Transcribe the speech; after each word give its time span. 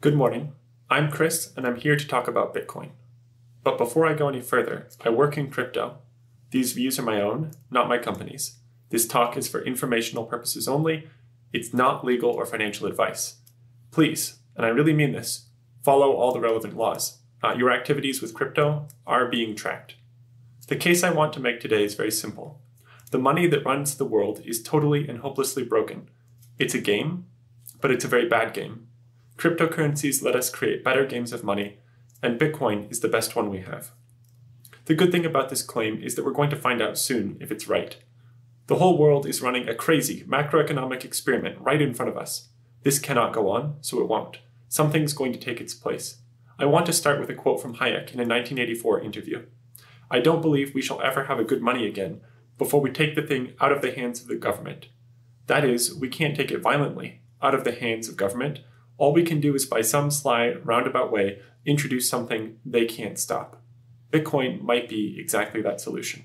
Good 0.00 0.14
morning. 0.14 0.52
I'm 0.88 1.10
Chris, 1.10 1.52
and 1.56 1.66
I'm 1.66 1.74
here 1.74 1.96
to 1.96 2.06
talk 2.06 2.28
about 2.28 2.54
Bitcoin. 2.54 2.90
But 3.64 3.78
before 3.78 4.06
I 4.06 4.14
go 4.14 4.28
any 4.28 4.40
further, 4.40 4.86
I 5.04 5.08
work 5.08 5.36
in 5.36 5.50
crypto. 5.50 5.98
These 6.52 6.74
views 6.74 7.00
are 7.00 7.02
my 7.02 7.20
own, 7.20 7.50
not 7.68 7.88
my 7.88 7.98
company's. 7.98 8.60
This 8.90 9.08
talk 9.08 9.36
is 9.36 9.48
for 9.48 9.60
informational 9.60 10.24
purposes 10.24 10.68
only. 10.68 11.08
It's 11.52 11.74
not 11.74 12.04
legal 12.04 12.30
or 12.30 12.46
financial 12.46 12.86
advice. 12.86 13.38
Please, 13.90 14.38
and 14.54 14.64
I 14.64 14.68
really 14.68 14.92
mean 14.92 15.10
this, 15.10 15.46
follow 15.82 16.12
all 16.12 16.32
the 16.32 16.38
relevant 16.38 16.76
laws. 16.76 17.18
Uh, 17.42 17.54
your 17.58 17.72
activities 17.72 18.22
with 18.22 18.34
crypto 18.34 18.86
are 19.04 19.26
being 19.26 19.56
tracked. 19.56 19.96
The 20.68 20.76
case 20.76 21.02
I 21.02 21.10
want 21.10 21.32
to 21.32 21.40
make 21.40 21.58
today 21.58 21.82
is 21.82 21.96
very 21.96 22.12
simple. 22.12 22.60
The 23.10 23.18
money 23.18 23.48
that 23.48 23.64
runs 23.64 23.96
the 23.96 24.04
world 24.04 24.42
is 24.44 24.62
totally 24.62 25.08
and 25.08 25.18
hopelessly 25.18 25.64
broken. 25.64 26.08
It's 26.56 26.74
a 26.74 26.80
game, 26.80 27.26
but 27.80 27.90
it's 27.90 28.04
a 28.04 28.08
very 28.08 28.28
bad 28.28 28.54
game. 28.54 28.87
Cryptocurrencies 29.38 30.20
let 30.20 30.34
us 30.34 30.50
create 30.50 30.82
better 30.82 31.06
games 31.06 31.32
of 31.32 31.44
money, 31.44 31.78
and 32.20 32.40
Bitcoin 32.40 32.90
is 32.90 32.98
the 32.98 33.08
best 33.08 33.36
one 33.36 33.48
we 33.48 33.60
have. 33.60 33.92
The 34.86 34.96
good 34.96 35.12
thing 35.12 35.24
about 35.24 35.48
this 35.48 35.62
claim 35.62 36.02
is 36.02 36.16
that 36.16 36.24
we're 36.24 36.32
going 36.32 36.50
to 36.50 36.56
find 36.56 36.82
out 36.82 36.98
soon 36.98 37.36
if 37.40 37.52
it's 37.52 37.68
right. 37.68 37.96
The 38.66 38.78
whole 38.78 38.98
world 38.98 39.26
is 39.26 39.40
running 39.40 39.68
a 39.68 39.76
crazy 39.76 40.24
macroeconomic 40.24 41.04
experiment 41.04 41.56
right 41.60 41.80
in 41.80 41.94
front 41.94 42.10
of 42.10 42.18
us. 42.18 42.48
This 42.82 42.98
cannot 42.98 43.32
go 43.32 43.48
on, 43.48 43.76
so 43.80 44.00
it 44.00 44.08
won't. 44.08 44.38
Something's 44.68 45.12
going 45.12 45.32
to 45.34 45.38
take 45.38 45.60
its 45.60 45.72
place. 45.72 46.16
I 46.58 46.64
want 46.64 46.86
to 46.86 46.92
start 46.92 47.20
with 47.20 47.30
a 47.30 47.34
quote 47.34 47.62
from 47.62 47.76
Hayek 47.76 48.12
in 48.12 48.18
a 48.18 48.26
1984 48.26 49.02
interview. 49.02 49.46
I 50.10 50.18
don't 50.18 50.42
believe 50.42 50.74
we 50.74 50.82
shall 50.82 51.00
ever 51.00 51.26
have 51.26 51.38
a 51.38 51.44
good 51.44 51.62
money 51.62 51.86
again 51.86 52.22
before 52.58 52.80
we 52.80 52.90
take 52.90 53.14
the 53.14 53.22
thing 53.22 53.52
out 53.60 53.70
of 53.70 53.82
the 53.82 53.92
hands 53.92 54.20
of 54.20 54.26
the 54.26 54.34
government. 54.34 54.88
That 55.46 55.64
is, 55.64 55.94
we 55.94 56.08
can't 56.08 56.36
take 56.36 56.50
it 56.50 56.60
violently, 56.60 57.20
out 57.40 57.54
of 57.54 57.62
the 57.62 57.72
hands 57.72 58.08
of 58.08 58.16
government, 58.16 58.62
all 58.98 59.12
we 59.12 59.22
can 59.22 59.40
do 59.40 59.54
is 59.54 59.64
by 59.64 59.80
some 59.80 60.10
sly, 60.10 60.54
roundabout 60.64 61.10
way 61.10 61.38
introduce 61.64 62.08
something 62.08 62.58
they 62.64 62.84
can't 62.84 63.18
stop. 63.18 63.62
Bitcoin 64.12 64.60
might 64.62 64.88
be 64.88 65.16
exactly 65.18 65.62
that 65.62 65.80
solution. 65.80 66.24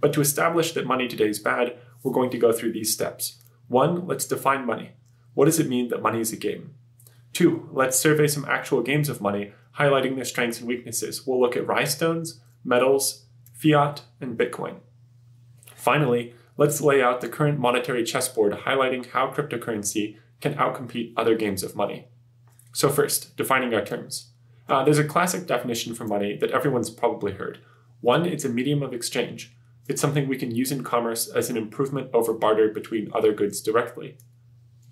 But 0.00 0.12
to 0.14 0.20
establish 0.20 0.72
that 0.72 0.86
money 0.86 1.06
today 1.06 1.28
is 1.28 1.38
bad, 1.38 1.76
we're 2.02 2.12
going 2.12 2.30
to 2.30 2.38
go 2.38 2.52
through 2.52 2.72
these 2.72 2.92
steps. 2.92 3.42
One, 3.68 4.06
let's 4.06 4.26
define 4.26 4.66
money. 4.66 4.92
What 5.34 5.44
does 5.44 5.60
it 5.60 5.68
mean 5.68 5.88
that 5.88 6.02
money 6.02 6.20
is 6.20 6.32
a 6.32 6.36
game? 6.36 6.74
Two, 7.32 7.68
let's 7.72 7.98
survey 7.98 8.26
some 8.26 8.44
actual 8.46 8.82
games 8.82 9.08
of 9.08 9.20
money, 9.20 9.52
highlighting 9.78 10.16
their 10.16 10.24
strengths 10.24 10.58
and 10.58 10.66
weaknesses. 10.66 11.26
We'll 11.26 11.40
look 11.40 11.56
at 11.56 11.66
rai 11.66 11.86
stones, 11.86 12.40
metals, 12.64 13.26
fiat, 13.54 14.02
and 14.20 14.36
Bitcoin. 14.36 14.76
Finally, 15.76 16.34
let's 16.56 16.80
lay 16.80 17.00
out 17.00 17.20
the 17.20 17.28
current 17.28 17.58
monetary 17.58 18.02
chessboard, 18.02 18.52
highlighting 18.52 19.06
how 19.06 19.30
cryptocurrency 19.30 20.16
can 20.40 20.54
outcompete 20.54 21.12
other 21.16 21.34
games 21.34 21.62
of 21.62 21.76
money. 21.76 22.08
So, 22.72 22.88
first, 22.88 23.36
defining 23.36 23.74
our 23.74 23.84
terms. 23.84 24.30
Uh, 24.68 24.84
there's 24.84 24.98
a 24.98 25.04
classic 25.04 25.46
definition 25.46 25.94
for 25.94 26.04
money 26.04 26.36
that 26.36 26.52
everyone's 26.52 26.90
probably 26.90 27.32
heard. 27.32 27.58
One, 28.00 28.24
it's 28.24 28.44
a 28.44 28.48
medium 28.48 28.82
of 28.82 28.94
exchange. 28.94 29.54
It's 29.88 30.00
something 30.00 30.28
we 30.28 30.38
can 30.38 30.54
use 30.54 30.70
in 30.70 30.84
commerce 30.84 31.28
as 31.28 31.50
an 31.50 31.56
improvement 31.56 32.10
over 32.12 32.32
barter 32.32 32.68
between 32.68 33.10
other 33.12 33.32
goods 33.32 33.60
directly. 33.60 34.16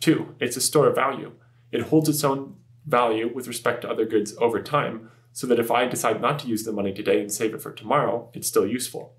Two, 0.00 0.34
it's 0.40 0.56
a 0.56 0.60
store 0.60 0.88
of 0.88 0.96
value. 0.96 1.32
It 1.70 1.82
holds 1.82 2.08
its 2.08 2.24
own 2.24 2.56
value 2.84 3.30
with 3.32 3.46
respect 3.46 3.82
to 3.82 3.90
other 3.90 4.04
goods 4.04 4.34
over 4.38 4.60
time, 4.60 5.10
so 5.32 5.46
that 5.46 5.60
if 5.60 5.70
I 5.70 5.86
decide 5.86 6.20
not 6.20 6.40
to 6.40 6.48
use 6.48 6.64
the 6.64 6.72
money 6.72 6.92
today 6.92 7.20
and 7.20 7.30
save 7.30 7.54
it 7.54 7.62
for 7.62 7.70
tomorrow, 7.70 8.30
it's 8.34 8.48
still 8.48 8.66
useful. 8.66 9.14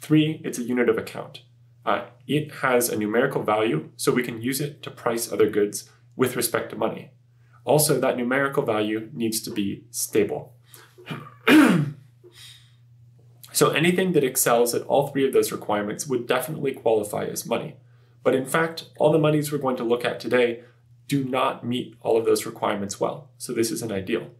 Three, 0.00 0.40
it's 0.44 0.58
a 0.58 0.64
unit 0.64 0.88
of 0.88 0.98
account. 0.98 1.42
Uh, 1.84 2.04
it 2.26 2.52
has 2.62 2.88
a 2.88 2.96
numerical 2.96 3.42
value, 3.42 3.90
so 3.96 4.12
we 4.12 4.22
can 4.22 4.40
use 4.40 4.60
it 4.60 4.82
to 4.82 4.90
price 4.90 5.32
other 5.32 5.50
goods 5.50 5.90
with 6.16 6.36
respect 6.36 6.70
to 6.70 6.76
money. 6.76 7.10
Also, 7.64 7.98
that 8.00 8.16
numerical 8.16 8.62
value 8.62 9.08
needs 9.12 9.40
to 9.40 9.50
be 9.50 9.84
stable. 9.90 10.54
so 13.52 13.70
anything 13.70 14.12
that 14.12 14.24
excels 14.24 14.74
at 14.74 14.82
all 14.82 15.08
three 15.08 15.26
of 15.26 15.32
those 15.32 15.52
requirements 15.52 16.06
would 16.06 16.26
definitely 16.26 16.72
qualify 16.72 17.24
as 17.24 17.46
money. 17.46 17.76
But 18.22 18.34
in 18.34 18.46
fact, 18.46 18.86
all 18.98 19.12
the 19.12 19.18
monies 19.18 19.50
we're 19.50 19.58
going 19.58 19.76
to 19.76 19.84
look 19.84 20.04
at 20.04 20.20
today 20.20 20.62
do 21.08 21.24
not 21.24 21.64
meet 21.64 21.96
all 22.00 22.16
of 22.16 22.24
those 22.24 22.46
requirements 22.46 23.00
well, 23.00 23.30
so 23.36 23.52
this 23.52 23.70
isn't 23.70 23.92
ideal. 23.92 24.30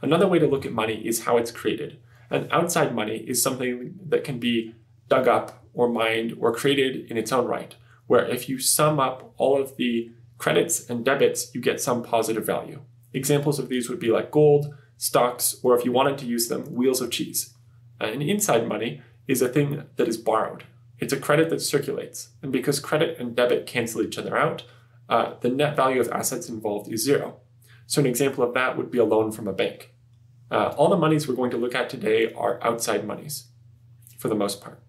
Another 0.00 0.28
way 0.28 0.38
to 0.38 0.46
look 0.46 0.64
at 0.64 0.72
money 0.72 1.06
is 1.06 1.24
how 1.24 1.36
it's 1.36 1.50
created. 1.50 1.98
And 2.30 2.48
outside 2.52 2.94
money 2.94 3.18
is 3.26 3.42
something 3.42 3.98
that 4.06 4.24
can 4.24 4.38
be 4.38 4.74
dug 5.08 5.26
up 5.26 5.57
or 5.74 5.88
mined 5.88 6.36
or 6.40 6.54
created 6.54 7.10
in 7.10 7.16
its 7.16 7.32
own 7.32 7.46
right, 7.46 7.74
where 8.06 8.24
if 8.26 8.48
you 8.48 8.58
sum 8.58 8.98
up 8.98 9.32
all 9.36 9.60
of 9.60 9.76
the 9.76 10.10
credits 10.38 10.88
and 10.88 11.04
debits, 11.04 11.54
you 11.54 11.60
get 11.60 11.80
some 11.80 12.02
positive 12.02 12.46
value. 12.46 12.80
Examples 13.12 13.58
of 13.58 13.68
these 13.68 13.88
would 13.88 13.98
be 13.98 14.10
like 14.10 14.30
gold, 14.30 14.74
stocks, 14.96 15.56
or 15.62 15.76
if 15.76 15.84
you 15.84 15.92
wanted 15.92 16.18
to 16.18 16.26
use 16.26 16.48
them, 16.48 16.74
wheels 16.74 17.00
of 17.00 17.10
cheese. 17.10 17.54
And 18.00 18.22
inside 18.22 18.68
money 18.68 19.02
is 19.26 19.42
a 19.42 19.48
thing 19.48 19.84
that 19.96 20.08
is 20.08 20.16
borrowed. 20.16 20.64
It's 20.98 21.12
a 21.12 21.20
credit 21.20 21.50
that 21.50 21.60
circulates. 21.60 22.30
And 22.42 22.52
because 22.52 22.80
credit 22.80 23.18
and 23.18 23.36
debit 23.36 23.66
cancel 23.66 24.02
each 24.02 24.18
other 24.18 24.36
out, 24.36 24.64
uh, 25.08 25.34
the 25.40 25.48
net 25.48 25.76
value 25.76 26.00
of 26.00 26.08
assets 26.10 26.48
involved 26.48 26.92
is 26.92 27.04
zero. 27.04 27.36
So, 27.86 28.00
an 28.00 28.06
example 28.06 28.44
of 28.44 28.52
that 28.54 28.76
would 28.76 28.90
be 28.90 28.98
a 28.98 29.04
loan 29.04 29.32
from 29.32 29.48
a 29.48 29.52
bank. 29.52 29.92
Uh, 30.50 30.74
all 30.76 30.88
the 30.88 30.96
monies 30.96 31.26
we're 31.26 31.34
going 31.34 31.50
to 31.50 31.56
look 31.56 31.74
at 31.74 31.88
today 31.88 32.32
are 32.34 32.62
outside 32.62 33.06
monies, 33.06 33.48
for 34.18 34.28
the 34.28 34.34
most 34.34 34.60
part. 34.60 34.82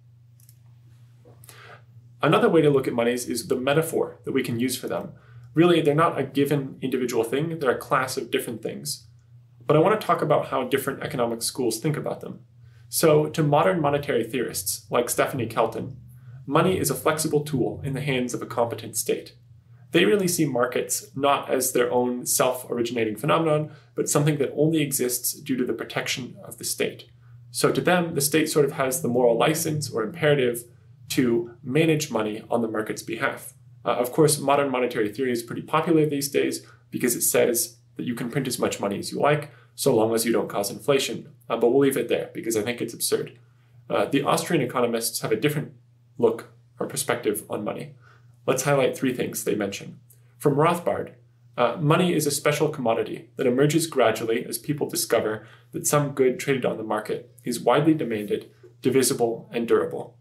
Another 2.21 2.49
way 2.49 2.61
to 2.61 2.69
look 2.69 2.87
at 2.87 2.93
monies 2.93 3.29
is 3.29 3.47
the 3.47 3.55
metaphor 3.55 4.19
that 4.25 4.33
we 4.33 4.43
can 4.43 4.59
use 4.59 4.75
for 4.75 4.87
them. 4.87 5.13
Really, 5.53 5.81
they're 5.81 5.95
not 5.95 6.19
a 6.19 6.23
given 6.23 6.77
individual 6.81 7.23
thing, 7.23 7.59
they're 7.59 7.71
a 7.71 7.77
class 7.77 8.17
of 8.17 8.31
different 8.31 8.61
things. 8.61 9.07
But 9.65 9.75
I 9.75 9.79
want 9.79 9.99
to 9.99 10.05
talk 10.05 10.21
about 10.21 10.47
how 10.47 10.63
different 10.63 11.03
economic 11.03 11.41
schools 11.41 11.79
think 11.79 11.95
about 11.95 12.21
them. 12.21 12.41
So, 12.89 13.27
to 13.27 13.43
modern 13.43 13.79
monetary 13.79 14.23
theorists 14.23 14.85
like 14.89 15.09
Stephanie 15.09 15.45
Kelton, 15.45 15.97
money 16.45 16.77
is 16.79 16.89
a 16.89 16.95
flexible 16.95 17.41
tool 17.41 17.79
in 17.83 17.93
the 17.93 18.01
hands 18.01 18.33
of 18.33 18.41
a 18.41 18.47
competent 18.47 18.97
state. 18.97 19.35
They 19.91 20.05
really 20.05 20.27
see 20.27 20.45
markets 20.45 21.07
not 21.15 21.49
as 21.49 21.71
their 21.71 21.91
own 21.91 22.25
self 22.25 22.69
originating 22.69 23.15
phenomenon, 23.15 23.71
but 23.95 24.09
something 24.09 24.37
that 24.39 24.53
only 24.55 24.81
exists 24.81 25.33
due 25.33 25.55
to 25.55 25.65
the 25.65 25.73
protection 25.73 26.35
of 26.43 26.57
the 26.57 26.63
state. 26.63 27.09
So, 27.51 27.71
to 27.71 27.81
them, 27.81 28.15
the 28.15 28.21
state 28.21 28.49
sort 28.49 28.65
of 28.65 28.73
has 28.73 29.01
the 29.01 29.07
moral 29.07 29.37
license 29.37 29.89
or 29.89 30.03
imperative 30.03 30.63
to 31.09 31.55
manage 31.63 32.11
money 32.11 32.43
on 32.49 32.61
the 32.61 32.67
market's 32.67 33.01
behalf. 33.01 33.53
Uh, 33.85 33.89
of 33.89 34.11
course, 34.11 34.39
modern 34.39 34.69
monetary 34.69 35.11
theory 35.11 35.31
is 35.31 35.43
pretty 35.43 35.61
popular 35.61 36.05
these 36.05 36.29
days 36.29 36.65
because 36.91 37.15
it 37.15 37.21
says 37.21 37.77
that 37.97 38.05
you 38.05 38.13
can 38.13 38.29
print 38.29 38.47
as 38.47 38.59
much 38.59 38.79
money 38.79 38.99
as 38.99 39.11
you 39.11 39.19
like, 39.19 39.51
so 39.75 39.95
long 39.95 40.13
as 40.13 40.25
you 40.25 40.31
don't 40.31 40.49
cause 40.49 40.69
inflation. 40.69 41.29
Uh, 41.49 41.57
but 41.57 41.69
we'll 41.69 41.79
leave 41.79 41.97
it 41.97 42.09
there 42.09 42.29
because 42.33 42.55
I 42.57 42.61
think 42.61 42.81
it's 42.81 42.93
absurd. 42.93 43.37
Uh, 43.89 44.05
the 44.05 44.23
Austrian 44.23 44.61
economists 44.61 45.21
have 45.21 45.31
a 45.31 45.39
different 45.39 45.73
look 46.17 46.51
or 46.79 46.87
perspective 46.87 47.43
on 47.49 47.63
money. 47.63 47.95
Let's 48.45 48.63
highlight 48.63 48.97
three 48.97 49.13
things 49.13 49.43
they 49.43 49.55
mention. 49.55 49.99
From 50.37 50.55
Rothbard, 50.55 51.13
uh, 51.57 51.75
money 51.79 52.13
is 52.13 52.25
a 52.25 52.31
special 52.31 52.69
commodity 52.69 53.29
that 53.35 53.47
emerges 53.47 53.87
gradually 53.87 54.45
as 54.45 54.57
people 54.57 54.89
discover 54.89 55.45
that 55.71 55.87
some 55.87 56.11
good 56.11 56.39
traded 56.39 56.65
on 56.65 56.77
the 56.77 56.83
market 56.83 57.35
is 57.43 57.59
widely 57.59 57.93
demanded, 57.93 58.49
divisible, 58.81 59.49
and 59.51 59.67
durable. 59.67 60.15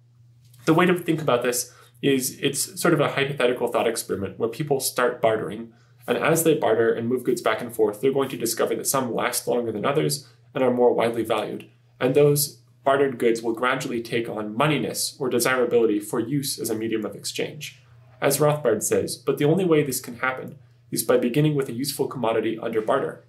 The 0.69 0.75
way 0.75 0.85
to 0.85 0.99
think 0.99 1.23
about 1.23 1.43
this 1.43 1.73
is 2.03 2.39
it's 2.43 2.79
sort 2.79 2.93
of 2.93 3.01
a 3.01 3.13
hypothetical 3.13 3.69
thought 3.69 3.89
experiment 3.89 4.39
where 4.39 4.51
people 4.51 4.81
start 4.81 5.23
bartering, 5.23 5.73
and 6.07 6.19
as 6.19 6.45
they 6.45 6.53
barter 6.53 6.93
and 6.93 7.09
move 7.09 7.25
goods 7.25 7.41
back 7.41 7.63
and 7.63 7.75
forth, 7.75 8.03
they're 8.03 8.13
going 8.13 8.29
to 8.29 8.37
discover 8.37 8.75
that 8.75 8.87
some 8.87 9.15
last 9.15 9.49
longer 9.49 9.73
than 9.73 9.87
others 9.87 10.29
and 10.53 10.63
are 10.63 10.71
more 10.71 10.93
widely 10.93 11.25
valued. 11.25 11.71
And 11.99 12.15
those 12.15 12.59
bartered 12.85 13.17
goods 13.17 13.41
will 13.41 13.55
gradually 13.55 14.03
take 14.03 14.29
on 14.29 14.55
moneyness 14.55 15.19
or 15.19 15.31
desirability 15.31 16.01
for 16.01 16.21
use 16.21 16.59
as 16.59 16.69
a 16.69 16.75
medium 16.75 17.07
of 17.07 17.17
exchange. 17.17 17.81
As 18.21 18.37
Rothbard 18.37 18.83
says, 18.83 19.17
but 19.17 19.39
the 19.39 19.47
only 19.47 19.65
way 19.65 19.83
this 19.83 20.01
can 20.01 20.19
happen 20.19 20.59
is 20.91 21.03
by 21.03 21.17
beginning 21.17 21.55
with 21.55 21.71
a 21.71 21.73
useful 21.73 22.09
commodity 22.09 22.59
under 22.59 22.83
barter. 22.83 23.25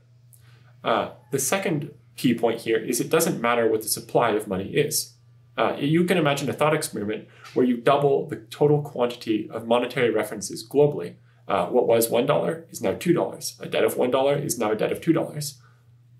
Uh, 0.83 1.12
the 1.31 1.39
second 1.39 1.94
key 2.18 2.33
point 2.33 2.59
here 2.59 2.77
is 2.77 3.00
it 3.00 3.09
doesn't 3.09 3.39
matter 3.39 3.65
what 3.65 3.81
the 3.81 3.88
supply 3.88 4.31
of 4.31 4.45
money 4.45 4.71
is. 4.71 5.13
Uh, 5.59 5.75
you 5.77 6.06
can 6.06 6.17
imagine 6.17 6.50
a 6.50 6.53
thought 6.53 6.73
experiment 6.73 7.27
where 7.53 7.65
you 7.65 7.75
double 7.75 8.25
the 8.29 8.38
total 8.38 8.81
quantity 8.81 9.50
of 9.51 9.67
monetary 9.67 10.09
references 10.09 10.65
globally. 10.65 11.15
Uh, 11.50 11.65
what 11.65 11.85
was 11.85 12.07
$1 12.07 12.71
is 12.71 12.81
now 12.81 12.94
$2. 12.94 13.61
A 13.61 13.67
debt 13.67 13.83
of 13.83 13.95
$1 13.95 14.45
is 14.45 14.57
now 14.57 14.71
a 14.71 14.75
debt 14.75 14.94
of 14.94 15.01
$2. 15.01 15.53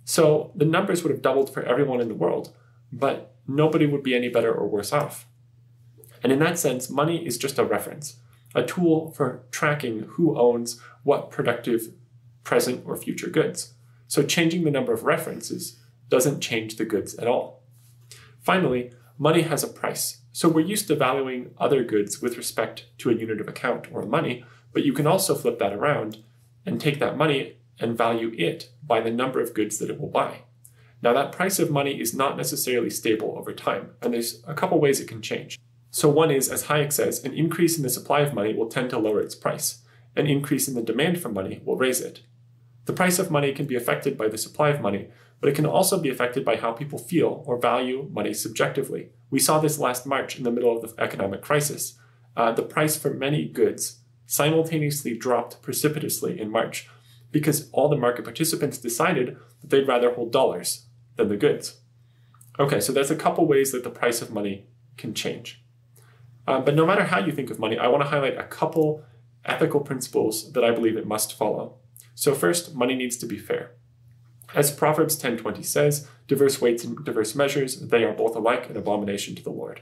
So 0.04 0.52
the 0.56 0.66
numbers 0.66 1.04
would 1.04 1.12
have 1.12 1.22
doubled 1.22 1.54
for 1.54 1.64
everyone 1.64 2.02
in 2.02 2.10
the 2.10 2.16
world, 2.16 2.54
but 2.92 3.34
nobody 3.48 3.86
would 3.86 4.04
be 4.04 4.14
any 4.14 4.28
better 4.28 4.54
or 4.54 4.68
worse 4.68 4.92
off. 4.92 5.26
And 6.22 6.34
in 6.34 6.40
that 6.40 6.60
sense, 6.60 6.90
money 6.90 7.26
is 7.26 7.38
just 7.38 7.58
a 7.58 7.64
reference, 7.64 8.18
a 8.54 8.64
tool 8.64 9.12
for 9.12 9.44
tracking 9.52 10.02
who 10.02 10.38
owns 10.38 10.82
what 11.04 11.32
productive 11.32 11.94
present 12.44 12.84
or 12.86 12.98
future 12.98 13.30
goods. 13.30 13.74
So 14.08 14.22
changing 14.22 14.66
the 14.66 14.72
number 14.72 14.92
of 14.92 15.04
references 15.04 15.80
doesn't 16.10 16.42
change 16.42 16.76
the 16.76 16.84
goods 16.84 17.16
at 17.16 17.28
all. 17.28 17.64
Finally, 18.42 18.92
money 19.20 19.42
has 19.42 19.64
a 19.64 19.68
price. 19.68 20.22
So 20.32 20.48
we're 20.48 20.66
used 20.66 20.88
to 20.88 20.96
valuing 20.96 21.52
other 21.58 21.84
goods 21.84 22.22
with 22.22 22.38
respect 22.38 22.86
to 23.00 23.10
a 23.10 23.14
unit 23.14 23.42
of 23.42 23.50
account 23.50 23.88
or 23.92 24.04
money, 24.04 24.46
but 24.72 24.86
you 24.86 24.94
can 24.94 25.06
also 25.06 25.36
flip 25.36 25.60
that 25.60 25.74
around 25.74 26.24
and 26.66 26.80
take 26.80 27.00
that 27.00 27.18
money 27.18 27.58
and 27.80 27.98
value 27.98 28.34
it 28.38 28.72
by 28.82 29.02
the 29.02 29.12
number 29.12 29.42
of 29.42 29.54
goods 29.54 29.78
that 29.78 29.90
it 29.90 30.00
will 30.00 30.10
buy. 30.10 30.44
Now, 31.02 31.14
that 31.14 31.32
price 31.32 31.60
of 31.60 31.70
money 31.70 32.00
is 32.00 32.14
not 32.14 32.38
necessarily 32.38 32.90
stable 32.90 33.36
over 33.38 33.54
time, 33.54 33.92
and 34.02 34.14
there's 34.14 34.44
a 34.48 34.54
couple 34.54 34.80
ways 34.80 35.00
it 35.00 35.08
can 35.08 35.22
change. 35.22 35.58
So, 35.92 36.10
one 36.10 36.30
is, 36.30 36.50
as 36.50 36.66
Hayek 36.66 36.92
says, 36.92 37.24
an 37.24 37.34
increase 37.34 37.78
in 37.78 37.84
the 37.84 37.90
supply 37.90 38.20
of 38.20 38.34
money 38.34 38.54
will 38.54 38.68
tend 38.68 38.90
to 38.90 39.00
lower 39.00 39.22
its 39.22 39.34
price. 39.34 39.82
An 40.16 40.28
increase 40.28 40.68
in 40.68 40.76
the 40.76 40.82
demand 40.82 41.22
for 41.22 41.30
money 41.30 41.62
will 41.64 41.78
raise 41.78 42.02
it. 42.02 42.22
The 42.86 42.94
price 42.94 43.18
of 43.18 43.32
money 43.32 43.54
can 43.54 43.66
be 43.66 43.76
affected 43.76 44.18
by 44.18 44.28
the 44.28 44.38
supply 44.38 44.70
of 44.70 44.82
money, 44.82 45.08
but 45.40 45.50
it 45.50 45.56
can 45.56 45.66
also 45.66 46.00
be 46.00 46.10
affected 46.10 46.44
by 46.44 46.58
how 46.58 46.72
people 46.72 47.00
feel 47.00 47.44
or 47.46 47.60
value 47.60 48.10
money 48.12 48.34
subjectively. 48.34 49.10
We 49.30 49.40
saw 49.40 49.60
this 49.60 49.80
last 49.80 50.06
March 50.06 50.38
in 50.38 50.44
the 50.44 50.52
middle 50.52 50.76
of 50.76 50.82
the 50.82 51.02
economic 51.02 51.42
crisis. 51.42 51.98
Uh, 52.36 52.52
the 52.52 52.64
price 52.64 52.98
for 52.98 53.14
many 53.14 53.48
goods 53.48 54.00
simultaneously 54.26 55.18
dropped 55.18 55.62
precipitously 55.62 56.40
in 56.40 56.52
March 56.52 56.90
because 57.32 57.70
all 57.72 57.90
the 57.90 57.98
market 57.98 58.24
participants 58.24 58.78
decided 58.78 59.38
that 59.62 59.70
they'd 59.70 59.88
rather 59.88 60.14
hold 60.14 60.32
dollars 60.32 60.86
than 61.16 61.30
the 61.30 61.38
goods. 61.38 61.80
Okay, 62.60 62.80
so 62.80 62.92
there's 62.92 63.12
a 63.12 63.16
couple 63.16 63.48
ways 63.48 63.72
that 63.72 63.84
the 63.84 63.90
price 63.90 64.22
of 64.22 64.32
money 64.32 64.68
can 64.98 65.14
change. 65.14 65.64
Um, 66.48 66.66
but 66.66 66.76
no 66.76 66.86
matter 66.86 67.06
how 67.06 67.20
you 67.20 67.32
think 67.32 67.50
of 67.50 67.60
money, 67.60 67.78
I 67.78 67.88
want 67.88 68.04
to 68.04 68.10
highlight 68.10 68.38
a 68.38 68.44
couple 68.44 69.04
ethical 69.46 69.80
principles 69.80 70.52
that 70.54 70.64
I 70.64 70.72
believe 70.72 70.98
it 70.98 71.08
must 71.08 71.38
follow. 71.38 71.78
So 72.16 72.34
first, 72.34 72.76
money 72.76 72.96
needs 72.96 73.18
to 73.18 73.26
be 73.26 73.38
fair. 73.38 73.72
As 74.56 74.72
Proverbs 74.72 75.16
10:20 75.16 75.64
says, 75.64 76.08
diverse 76.28 76.60
weights 76.60 76.84
and 76.84 77.04
diverse 77.06 77.36
measures, 77.36 77.80
they 77.80 78.04
are 78.04 78.14
both 78.14 78.36
alike 78.36 78.70
an 78.70 78.78
abomination 78.78 79.36
to 79.36 79.44
the 79.44 79.52
Lord. 79.52 79.82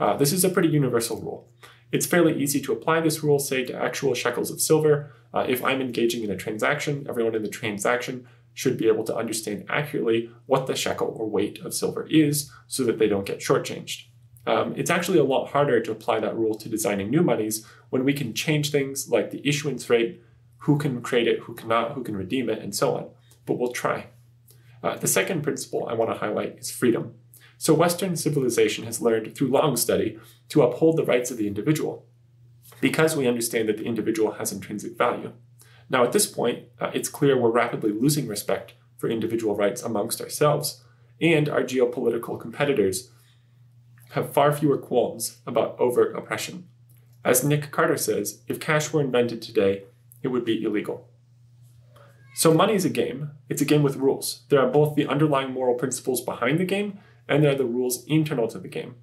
Uh, 0.00 0.16
this 0.16 0.32
is 0.32 0.44
a 0.44 0.50
pretty 0.50 0.68
universal 0.68 1.20
rule. 1.20 1.48
It's 1.92 2.06
fairly 2.06 2.40
easy 2.40 2.60
to 2.62 2.72
apply 2.72 3.00
this 3.00 3.22
rule, 3.22 3.38
say, 3.38 3.64
to 3.64 3.74
actual 3.74 4.14
shekels 4.14 4.50
of 4.50 4.60
silver. 4.60 5.12
Uh, 5.34 5.44
if 5.48 5.62
I'm 5.64 5.80
engaging 5.80 6.24
in 6.24 6.30
a 6.30 6.36
transaction, 6.36 7.06
everyone 7.08 7.34
in 7.34 7.42
the 7.42 7.48
transaction 7.48 8.26
should 8.54 8.76
be 8.76 8.88
able 8.88 9.04
to 9.04 9.16
understand 9.16 9.64
accurately 9.68 10.30
what 10.46 10.66
the 10.66 10.76
shekel 10.76 11.14
or 11.16 11.28
weight 11.28 11.60
of 11.60 11.74
silver 11.74 12.06
is 12.08 12.50
so 12.66 12.84
that 12.84 12.98
they 12.98 13.08
don't 13.08 13.26
get 13.26 13.38
shortchanged. 13.38 14.06
Um, 14.46 14.74
it's 14.76 14.90
actually 14.90 15.18
a 15.18 15.24
lot 15.24 15.50
harder 15.50 15.80
to 15.80 15.92
apply 15.92 16.20
that 16.20 16.36
rule 16.36 16.54
to 16.56 16.68
designing 16.68 17.10
new 17.10 17.22
monies 17.22 17.64
when 17.90 18.04
we 18.04 18.12
can 18.12 18.34
change 18.34 18.70
things 18.70 19.08
like 19.08 19.30
the 19.30 19.46
issuance 19.46 19.88
rate, 19.88 20.22
who 20.64 20.78
can 20.78 21.00
create 21.00 21.28
it, 21.28 21.40
who 21.40 21.54
cannot, 21.54 21.92
who 21.92 22.02
can 22.02 22.16
redeem 22.16 22.48
it, 22.50 22.58
and 22.58 22.74
so 22.74 22.96
on. 22.96 23.10
But 23.46 23.58
we'll 23.58 23.72
try. 23.72 24.06
Uh, 24.82 24.96
the 24.96 25.06
second 25.06 25.42
principle 25.42 25.86
I 25.88 25.94
want 25.94 26.10
to 26.10 26.18
highlight 26.18 26.58
is 26.58 26.70
freedom. 26.70 27.14
So, 27.58 27.74
Western 27.74 28.16
civilization 28.16 28.84
has 28.84 29.02
learned 29.02 29.34
through 29.34 29.48
long 29.48 29.76
study 29.76 30.18
to 30.48 30.62
uphold 30.62 30.96
the 30.96 31.04
rights 31.04 31.30
of 31.30 31.36
the 31.36 31.46
individual 31.46 32.06
because 32.80 33.16
we 33.16 33.28
understand 33.28 33.68
that 33.68 33.76
the 33.76 33.84
individual 33.84 34.32
has 34.32 34.52
intrinsic 34.52 34.96
value. 34.96 35.32
Now, 35.90 36.04
at 36.04 36.12
this 36.12 36.26
point, 36.26 36.64
uh, 36.80 36.90
it's 36.94 37.08
clear 37.08 37.36
we're 37.36 37.50
rapidly 37.50 37.92
losing 37.92 38.26
respect 38.26 38.74
for 38.96 39.10
individual 39.10 39.56
rights 39.56 39.82
amongst 39.82 40.20
ourselves, 40.20 40.82
and 41.20 41.48
our 41.48 41.62
geopolitical 41.62 42.40
competitors 42.40 43.10
have 44.12 44.32
far 44.32 44.52
fewer 44.52 44.78
qualms 44.78 45.38
about 45.46 45.78
overt 45.78 46.16
oppression. 46.16 46.68
As 47.24 47.44
Nic 47.44 47.70
Carter 47.70 47.98
says, 47.98 48.42
if 48.48 48.58
cash 48.58 48.92
were 48.92 49.00
invented 49.00 49.42
today, 49.42 49.84
it 50.22 50.28
would 50.28 50.44
be 50.44 50.62
illegal. 50.62 51.09
So, 52.34 52.54
money 52.54 52.74
is 52.74 52.84
a 52.84 52.90
game. 52.90 53.30
It's 53.48 53.62
a 53.62 53.66
game 53.66 53.82
with 53.82 53.96
rules. 53.96 54.42
There 54.48 54.60
are 54.60 54.70
both 54.70 54.94
the 54.94 55.06
underlying 55.06 55.52
moral 55.52 55.74
principles 55.74 56.20
behind 56.20 56.58
the 56.58 56.64
game, 56.64 56.98
and 57.28 57.42
there 57.42 57.52
are 57.52 57.56
the 57.56 57.64
rules 57.64 58.04
internal 58.06 58.48
to 58.48 58.58
the 58.58 58.68
game. 58.68 58.96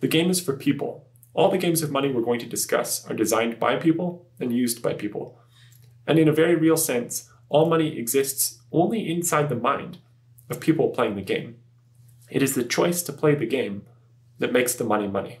The 0.00 0.08
game 0.08 0.30
is 0.30 0.40
for 0.40 0.56
people. 0.56 1.06
All 1.32 1.50
the 1.50 1.58
games 1.58 1.82
of 1.82 1.90
money 1.90 2.12
we're 2.12 2.22
going 2.22 2.40
to 2.40 2.46
discuss 2.46 3.06
are 3.08 3.14
designed 3.14 3.58
by 3.60 3.76
people 3.76 4.26
and 4.38 4.52
used 4.52 4.82
by 4.82 4.94
people. 4.94 5.38
And 6.06 6.18
in 6.18 6.28
a 6.28 6.32
very 6.32 6.56
real 6.56 6.76
sense, 6.76 7.30
all 7.48 7.68
money 7.68 7.98
exists 7.98 8.60
only 8.72 9.10
inside 9.10 9.48
the 9.48 9.54
mind 9.54 9.98
of 10.48 10.60
people 10.60 10.90
playing 10.90 11.14
the 11.16 11.22
game. 11.22 11.56
It 12.30 12.42
is 12.42 12.54
the 12.54 12.64
choice 12.64 13.02
to 13.02 13.12
play 13.12 13.34
the 13.34 13.46
game 13.46 13.86
that 14.38 14.52
makes 14.52 14.74
the 14.74 14.84
money 14.84 15.06
money. 15.06 15.40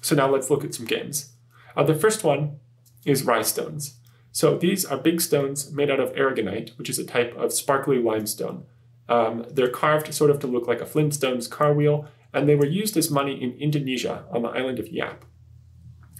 So 0.00 0.14
now 0.14 0.30
let's 0.30 0.50
look 0.50 0.64
at 0.64 0.74
some 0.74 0.86
games. 0.86 1.32
Uh, 1.76 1.82
the 1.82 1.94
first 1.94 2.22
one 2.24 2.60
is 3.04 3.24
rai 3.24 3.42
stones. 3.42 3.95
So 4.36 4.54
these 4.58 4.84
are 4.84 4.98
big 4.98 5.22
stones 5.22 5.72
made 5.72 5.90
out 5.90 5.98
of 5.98 6.12
aragonite, 6.12 6.76
which 6.76 6.90
is 6.90 6.98
a 6.98 7.06
type 7.06 7.34
of 7.38 7.54
sparkly 7.54 7.98
limestone. 7.98 8.66
Um, 9.08 9.46
they're 9.50 9.70
carved 9.70 10.12
sort 10.12 10.30
of 10.30 10.40
to 10.40 10.46
look 10.46 10.66
like 10.68 10.82
a 10.82 10.84
Flintstones 10.84 11.48
car 11.48 11.72
wheel, 11.72 12.06
and 12.34 12.46
they 12.46 12.54
were 12.54 12.66
used 12.66 12.98
as 12.98 13.10
money 13.10 13.42
in 13.42 13.52
Indonesia 13.52 14.26
on 14.30 14.42
the 14.42 14.50
island 14.50 14.78
of 14.78 14.88
Yap. 14.88 15.24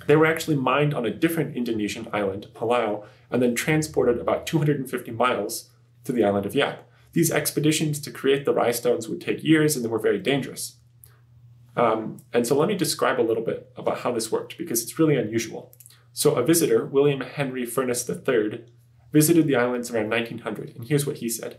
They 0.07 0.17
were 0.17 0.25
actually 0.25 0.57
mined 0.57 0.95
on 0.95 1.05
a 1.05 1.11
different 1.11 1.59
Indonesian 1.59 2.09
island, 2.11 2.47
Palau, 2.55 3.05
and 3.31 3.43
then 3.43 3.55
transported 3.55 4.19
about 4.19 4.47
250 4.47 5.11
miles 5.11 5.69
to 6.05 6.13
the 6.13 6.25
island 6.25 6.47
of 6.47 6.55
Yap. 6.55 6.89
These 7.13 7.31
expeditions 7.31 8.01
to 8.01 8.11
create 8.11 8.47
the 8.47 8.55
rai 8.55 8.73
stones 8.73 9.11
would 9.11 9.21
take 9.21 9.45
years 9.45 9.77
and 9.77 9.85
they 9.85 9.91
were 9.91 9.99
very 9.99 10.21
dangerous. 10.21 10.79
Um, 11.77 12.23
and 12.33 12.47
so 12.47 12.57
let 12.57 12.69
me 12.69 12.77
describe 12.77 13.21
a 13.21 13.29
little 13.29 13.45
bit 13.45 13.71
about 13.77 13.99
how 13.99 14.13
this 14.13 14.33
worked 14.33 14.57
because 14.57 14.83
it's 14.83 14.99
really 14.99 15.17
unusual. 15.17 15.75
So 16.17 16.33
a 16.33 16.43
visitor, 16.43 16.87
William 16.87 17.21
Henry 17.21 17.67
Furness 17.67 18.09
III, 18.09 18.65
visited 19.13 19.47
the 19.47 19.57
islands 19.57 19.91
around 19.91 20.09
1900, 20.09 20.75
and 20.75 20.89
here's 20.89 21.07
what 21.07 21.19
he 21.19 21.29
said. 21.29 21.59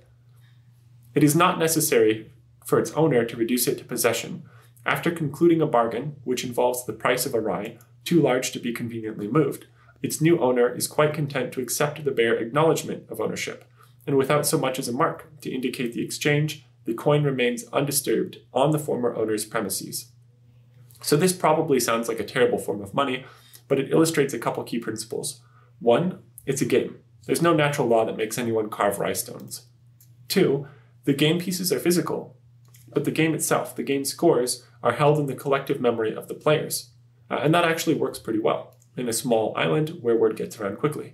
It 1.13 1.23
is 1.23 1.35
not 1.35 1.59
necessary 1.59 2.31
for 2.65 2.79
its 2.79 2.89
owner 2.93 3.23
to 3.23 3.37
reduce 3.37 3.67
it 3.67 3.77
to 3.77 3.85
possession 3.85 4.49
after 4.83 5.11
concluding 5.11 5.61
a 5.61 5.67
bargain, 5.67 6.15
which 6.23 6.43
involves 6.43 6.83
the 6.83 6.93
price 6.93 7.27
of 7.27 7.35
a 7.35 7.39
rai, 7.39 7.77
too 8.03 8.19
large 8.19 8.51
to 8.51 8.57
be 8.57 8.73
conveniently 8.73 9.27
moved. 9.27 9.67
Its 10.01 10.21
new 10.21 10.39
owner 10.39 10.73
is 10.73 10.87
quite 10.87 11.13
content 11.13 11.51
to 11.51 11.61
accept 11.61 12.03
the 12.03 12.09
bare 12.09 12.35
acknowledgement 12.35 13.07
of 13.11 13.21
ownership, 13.21 13.63
and 14.07 14.17
without 14.17 14.47
so 14.47 14.57
much 14.57 14.79
as 14.79 14.87
a 14.87 14.91
mark 14.91 15.29
to 15.41 15.53
indicate 15.53 15.93
the 15.93 16.03
exchange, 16.03 16.65
the 16.85 16.95
coin 16.95 17.23
remains 17.23 17.65
undisturbed 17.65 18.37
on 18.55 18.71
the 18.71 18.79
former 18.79 19.15
owner's 19.15 19.45
premises. 19.45 20.07
So, 21.03 21.15
this 21.15 21.31
probably 21.31 21.79
sounds 21.79 22.07
like 22.07 22.19
a 22.19 22.25
terrible 22.25 22.57
form 22.57 22.81
of 22.81 22.95
money, 22.95 23.23
but 23.67 23.79
it 23.79 23.91
illustrates 23.91 24.33
a 24.33 24.39
couple 24.39 24.63
key 24.63 24.79
principles. 24.79 25.41
One, 25.79 26.19
it's 26.45 26.61
a 26.61 26.65
game. 26.65 26.99
There's 27.25 27.41
no 27.41 27.53
natural 27.53 27.87
law 27.87 28.05
that 28.05 28.17
makes 28.17 28.37
anyone 28.37 28.69
carve 28.69 28.99
rai 28.99 29.13
stones. 29.13 29.63
Two, 30.27 30.67
the 31.03 31.13
game 31.13 31.39
pieces 31.39 31.71
are 31.71 31.79
physical, 31.79 32.37
but 32.93 33.03
the 33.03 33.11
game 33.11 33.33
itself, 33.33 33.75
the 33.75 33.83
game 33.83 34.05
scores, 34.05 34.65
are 34.81 34.93
held 34.93 35.19
in 35.19 35.25
the 35.25 35.35
collective 35.35 35.81
memory 35.81 36.15
of 36.15 36.27
the 36.27 36.33
players. 36.33 36.91
Uh, 37.29 37.39
and 37.43 37.53
that 37.53 37.65
actually 37.65 37.95
works 37.95 38.19
pretty 38.19 38.39
well 38.39 38.75
in 38.95 39.09
a 39.09 39.13
small 39.13 39.53
island 39.55 39.99
where 40.01 40.15
word 40.15 40.35
gets 40.35 40.59
around 40.59 40.77
quickly. 40.77 41.13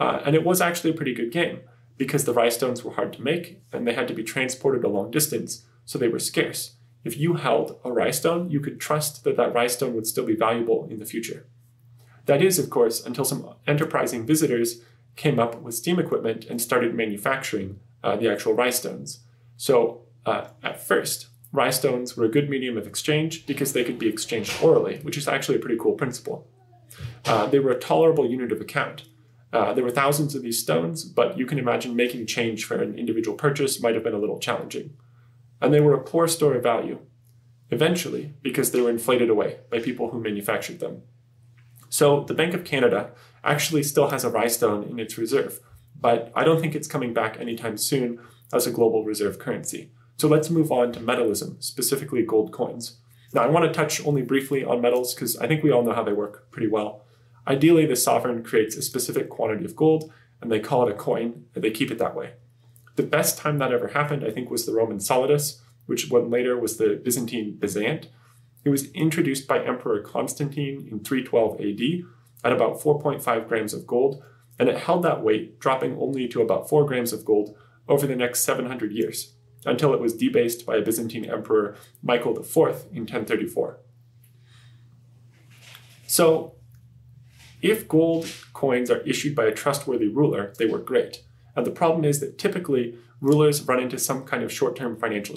Uh, 0.00 0.20
and 0.24 0.34
it 0.34 0.44
was 0.44 0.60
actually 0.60 0.90
a 0.90 0.94
pretty 0.94 1.14
good 1.14 1.32
game 1.32 1.60
because 1.96 2.24
the 2.24 2.32
rai 2.32 2.50
stones 2.50 2.84
were 2.84 2.92
hard 2.92 3.12
to 3.12 3.22
make 3.22 3.60
and 3.72 3.86
they 3.86 3.94
had 3.94 4.08
to 4.08 4.14
be 4.14 4.22
transported 4.22 4.84
a 4.84 4.88
long 4.88 5.10
distance, 5.10 5.64
so 5.84 5.98
they 5.98 6.08
were 6.08 6.18
scarce. 6.18 6.76
If 7.04 7.16
you 7.16 7.34
held 7.34 7.78
a 7.84 7.92
rai 7.92 8.12
stone, 8.12 8.50
you 8.50 8.60
could 8.60 8.80
trust 8.80 9.24
that 9.24 9.36
that 9.36 9.54
rai 9.54 9.68
stone 9.68 9.94
would 9.94 10.06
still 10.06 10.26
be 10.26 10.36
valuable 10.36 10.86
in 10.90 10.98
the 10.98 11.06
future. 11.06 11.46
That 12.28 12.42
is, 12.42 12.58
of 12.58 12.68
course, 12.68 13.04
until 13.04 13.24
some 13.24 13.54
enterprising 13.66 14.26
visitors 14.26 14.82
came 15.16 15.38
up 15.38 15.62
with 15.62 15.74
steam 15.74 15.98
equipment 15.98 16.44
and 16.44 16.60
started 16.60 16.94
manufacturing 16.94 17.80
uh, 18.04 18.16
the 18.16 18.30
actual 18.30 18.52
rai 18.52 18.70
stones. 18.70 19.20
So, 19.56 20.02
uh, 20.26 20.48
at 20.62 20.78
first, 20.78 21.28
rai 21.52 21.72
stones 21.72 22.18
were 22.18 22.26
a 22.26 22.30
good 22.30 22.50
medium 22.50 22.76
of 22.76 22.86
exchange 22.86 23.46
because 23.46 23.72
they 23.72 23.82
could 23.82 23.98
be 23.98 24.10
exchanged 24.10 24.62
orally, 24.62 24.98
which 24.98 25.16
is 25.16 25.26
actually 25.26 25.56
a 25.56 25.58
pretty 25.58 25.78
cool 25.80 25.94
principle. 25.94 26.46
Uh, 27.24 27.46
they 27.46 27.60
were 27.60 27.70
a 27.70 27.80
tolerable 27.80 28.28
unit 28.28 28.52
of 28.52 28.60
account. 28.60 29.04
Uh, 29.50 29.72
there 29.72 29.84
were 29.84 29.90
thousands 29.90 30.34
of 30.34 30.42
these 30.42 30.58
stones, 30.58 31.04
but 31.04 31.38
you 31.38 31.46
can 31.46 31.58
imagine 31.58 31.96
making 31.96 32.26
change 32.26 32.66
for 32.66 32.82
an 32.82 32.98
individual 32.98 33.38
purchase 33.38 33.80
might 33.80 33.94
have 33.94 34.04
been 34.04 34.12
a 34.12 34.18
little 34.18 34.38
challenging. 34.38 34.94
And 35.62 35.72
they 35.72 35.80
were 35.80 35.94
a 35.94 36.04
poor 36.04 36.28
store 36.28 36.56
of 36.56 36.62
value, 36.62 36.98
eventually, 37.70 38.34
because 38.42 38.70
they 38.70 38.82
were 38.82 38.90
inflated 38.90 39.30
away 39.30 39.60
by 39.70 39.78
people 39.78 40.10
who 40.10 40.20
manufactured 40.20 40.80
them. 40.80 41.04
So 41.88 42.24
the 42.24 42.34
Bank 42.34 42.54
of 42.54 42.64
Canada 42.64 43.10
actually 43.44 43.82
still 43.82 44.10
has 44.10 44.24
a 44.24 44.30
rai 44.30 44.48
stone 44.48 44.84
in 44.84 44.98
its 44.98 45.18
reserve, 45.18 45.60
but 46.00 46.32
I 46.34 46.44
don't 46.44 46.60
think 46.60 46.74
it's 46.74 46.88
coming 46.88 47.14
back 47.14 47.38
anytime 47.40 47.76
soon 47.76 48.20
as 48.52 48.66
a 48.66 48.70
global 48.70 49.04
reserve 49.04 49.38
currency. 49.38 49.90
So 50.16 50.28
let's 50.28 50.50
move 50.50 50.72
on 50.72 50.92
to 50.92 51.00
metallism, 51.00 51.62
specifically 51.62 52.22
gold 52.24 52.52
coins. 52.52 52.98
Now, 53.32 53.42
I 53.42 53.48
want 53.48 53.66
to 53.66 53.72
touch 53.72 54.04
only 54.06 54.22
briefly 54.22 54.64
on 54.64 54.80
metals 54.80 55.14
because 55.14 55.36
I 55.36 55.46
think 55.46 55.62
we 55.62 55.70
all 55.70 55.82
know 55.82 55.92
how 55.92 56.02
they 56.02 56.12
work 56.12 56.50
pretty 56.50 56.68
well. 56.68 57.04
Ideally, 57.46 57.86
the 57.86 57.96
sovereign 57.96 58.42
creates 58.42 58.76
a 58.76 58.82
specific 58.82 59.28
quantity 59.28 59.64
of 59.64 59.76
gold 59.76 60.12
and 60.40 60.50
they 60.50 60.60
call 60.60 60.86
it 60.86 60.92
a 60.92 60.96
coin 60.96 61.44
and 61.54 61.62
they 61.62 61.70
keep 61.70 61.90
it 61.90 61.98
that 61.98 62.14
way. 62.14 62.32
The 62.96 63.02
best 63.02 63.38
time 63.38 63.58
that 63.58 63.72
ever 63.72 63.88
happened, 63.88 64.24
I 64.24 64.30
think, 64.30 64.50
was 64.50 64.66
the 64.66 64.72
Roman 64.72 64.98
solidus, 64.98 65.60
which 65.86 66.10
what 66.10 66.28
later 66.28 66.58
was 66.58 66.78
the 66.78 67.00
Byzantine 67.02 67.56
byzant. 67.58 68.08
It 68.64 68.70
was 68.70 68.90
introduced 68.92 69.46
by 69.46 69.64
Emperor 69.64 70.00
Constantine 70.00 70.88
in 70.90 71.00
312 71.00 71.60
AD 71.60 72.04
at 72.44 72.52
about 72.52 72.80
4.5 72.80 73.48
grams 73.48 73.72
of 73.72 73.86
gold, 73.86 74.22
and 74.58 74.68
it 74.68 74.78
held 74.78 75.02
that 75.04 75.22
weight, 75.22 75.58
dropping 75.60 75.96
only 75.98 76.28
to 76.28 76.42
about 76.42 76.68
4 76.68 76.84
grams 76.84 77.12
of 77.12 77.24
gold 77.24 77.56
over 77.88 78.06
the 78.06 78.16
next 78.16 78.40
700 78.40 78.92
years, 78.92 79.34
until 79.64 79.94
it 79.94 80.00
was 80.00 80.14
debased 80.14 80.66
by 80.66 80.80
Byzantine 80.80 81.24
emperor 81.24 81.76
Michael 82.02 82.38
IV 82.38 82.86
in 82.92 83.02
1034. 83.02 83.80
So, 86.06 86.54
if 87.60 87.88
gold 87.88 88.30
coins 88.52 88.90
are 88.90 89.00
issued 89.00 89.34
by 89.34 89.46
a 89.46 89.52
trustworthy 89.52 90.08
ruler, 90.08 90.52
they 90.58 90.66
work 90.66 90.86
great. 90.86 91.24
And 91.56 91.66
the 91.66 91.72
problem 91.72 92.04
is 92.04 92.20
that 92.20 92.38
typically 92.38 92.96
rulers 93.20 93.62
run 93.62 93.80
into 93.80 93.98
some 93.98 94.24
kind 94.24 94.42
of 94.42 94.52
short 94.52 94.76
term 94.76 94.96
financial 94.96 95.36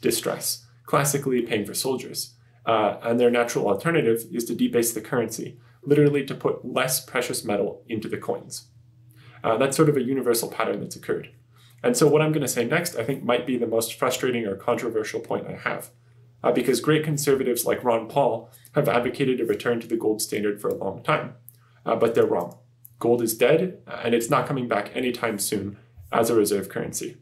distress, 0.00 0.64
classically 0.84 1.42
paying 1.42 1.66
for 1.66 1.74
soldiers. 1.74 2.35
Uh, 2.66 2.98
and 3.02 3.20
their 3.20 3.30
natural 3.30 3.68
alternative 3.68 4.24
is 4.32 4.44
to 4.44 4.54
debase 4.54 4.92
the 4.92 5.00
currency, 5.00 5.58
literally 5.82 6.26
to 6.26 6.34
put 6.34 6.64
less 6.64 7.04
precious 7.04 7.44
metal 7.44 7.84
into 7.88 8.08
the 8.08 8.18
coins. 8.18 8.66
Uh, 9.44 9.56
that's 9.56 9.76
sort 9.76 9.88
of 9.88 9.96
a 9.96 10.02
universal 10.02 10.50
pattern 10.50 10.80
that's 10.80 10.96
occurred. 10.96 11.30
And 11.82 11.96
so, 11.96 12.08
what 12.08 12.20
I'm 12.20 12.32
going 12.32 12.42
to 12.42 12.48
say 12.48 12.64
next, 12.64 12.96
I 12.96 13.04
think, 13.04 13.22
might 13.22 13.46
be 13.46 13.56
the 13.56 13.66
most 13.66 13.94
frustrating 13.94 14.44
or 14.44 14.56
controversial 14.56 15.20
point 15.20 15.46
I 15.46 15.52
have, 15.52 15.90
uh, 16.42 16.50
because 16.50 16.80
great 16.80 17.04
conservatives 17.04 17.64
like 17.64 17.84
Ron 17.84 18.08
Paul 18.08 18.50
have 18.74 18.88
advocated 18.88 19.40
a 19.40 19.44
return 19.44 19.78
to 19.80 19.86
the 19.86 19.96
gold 19.96 20.20
standard 20.20 20.60
for 20.60 20.68
a 20.68 20.74
long 20.74 21.04
time. 21.04 21.34
Uh, 21.84 21.94
but 21.94 22.16
they're 22.16 22.26
wrong. 22.26 22.58
Gold 22.98 23.22
is 23.22 23.36
dead, 23.36 23.80
uh, 23.86 24.00
and 24.02 24.14
it's 24.14 24.30
not 24.30 24.46
coming 24.48 24.66
back 24.66 24.90
anytime 24.94 25.38
soon 25.38 25.78
as 26.10 26.30
a 26.30 26.34
reserve 26.34 26.68
currency. 26.68 27.18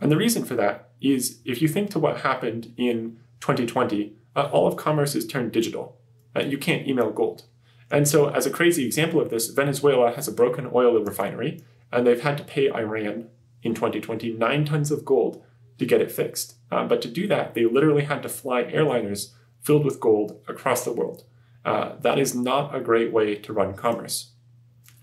And 0.00 0.12
the 0.12 0.16
reason 0.16 0.44
for 0.44 0.54
that 0.54 0.90
is 1.00 1.40
if 1.44 1.60
you 1.60 1.68
think 1.68 1.90
to 1.90 1.98
what 1.98 2.20
happened 2.20 2.72
in 2.76 3.18
2020, 3.40 4.14
uh, 4.36 4.48
all 4.52 4.66
of 4.66 4.76
commerce 4.76 5.14
is 5.14 5.26
turned 5.26 5.52
digital. 5.52 5.96
Uh, 6.36 6.40
you 6.40 6.58
can't 6.58 6.86
email 6.86 7.10
gold. 7.10 7.44
And 7.90 8.06
so, 8.06 8.28
as 8.28 8.46
a 8.46 8.50
crazy 8.50 8.86
example 8.86 9.20
of 9.20 9.30
this, 9.30 9.48
Venezuela 9.48 10.12
has 10.12 10.28
a 10.28 10.32
broken 10.32 10.70
oil 10.72 10.98
refinery, 11.02 11.64
and 11.90 12.06
they've 12.06 12.20
had 12.20 12.38
to 12.38 12.44
pay 12.44 12.70
Iran 12.70 13.28
in 13.62 13.74
2020 13.74 14.32
nine 14.32 14.64
tons 14.64 14.90
of 14.90 15.04
gold 15.04 15.42
to 15.78 15.86
get 15.86 16.00
it 16.00 16.12
fixed. 16.12 16.54
Uh, 16.70 16.86
but 16.86 17.02
to 17.02 17.08
do 17.08 17.26
that, 17.26 17.54
they 17.54 17.64
literally 17.64 18.04
had 18.04 18.22
to 18.22 18.28
fly 18.28 18.62
airliners 18.64 19.32
filled 19.60 19.84
with 19.84 20.00
gold 20.00 20.40
across 20.46 20.84
the 20.84 20.92
world. 20.92 21.24
Uh, 21.64 21.96
that 22.00 22.18
is 22.18 22.34
not 22.34 22.74
a 22.74 22.80
great 22.80 23.12
way 23.12 23.34
to 23.34 23.52
run 23.52 23.74
commerce. 23.74 24.30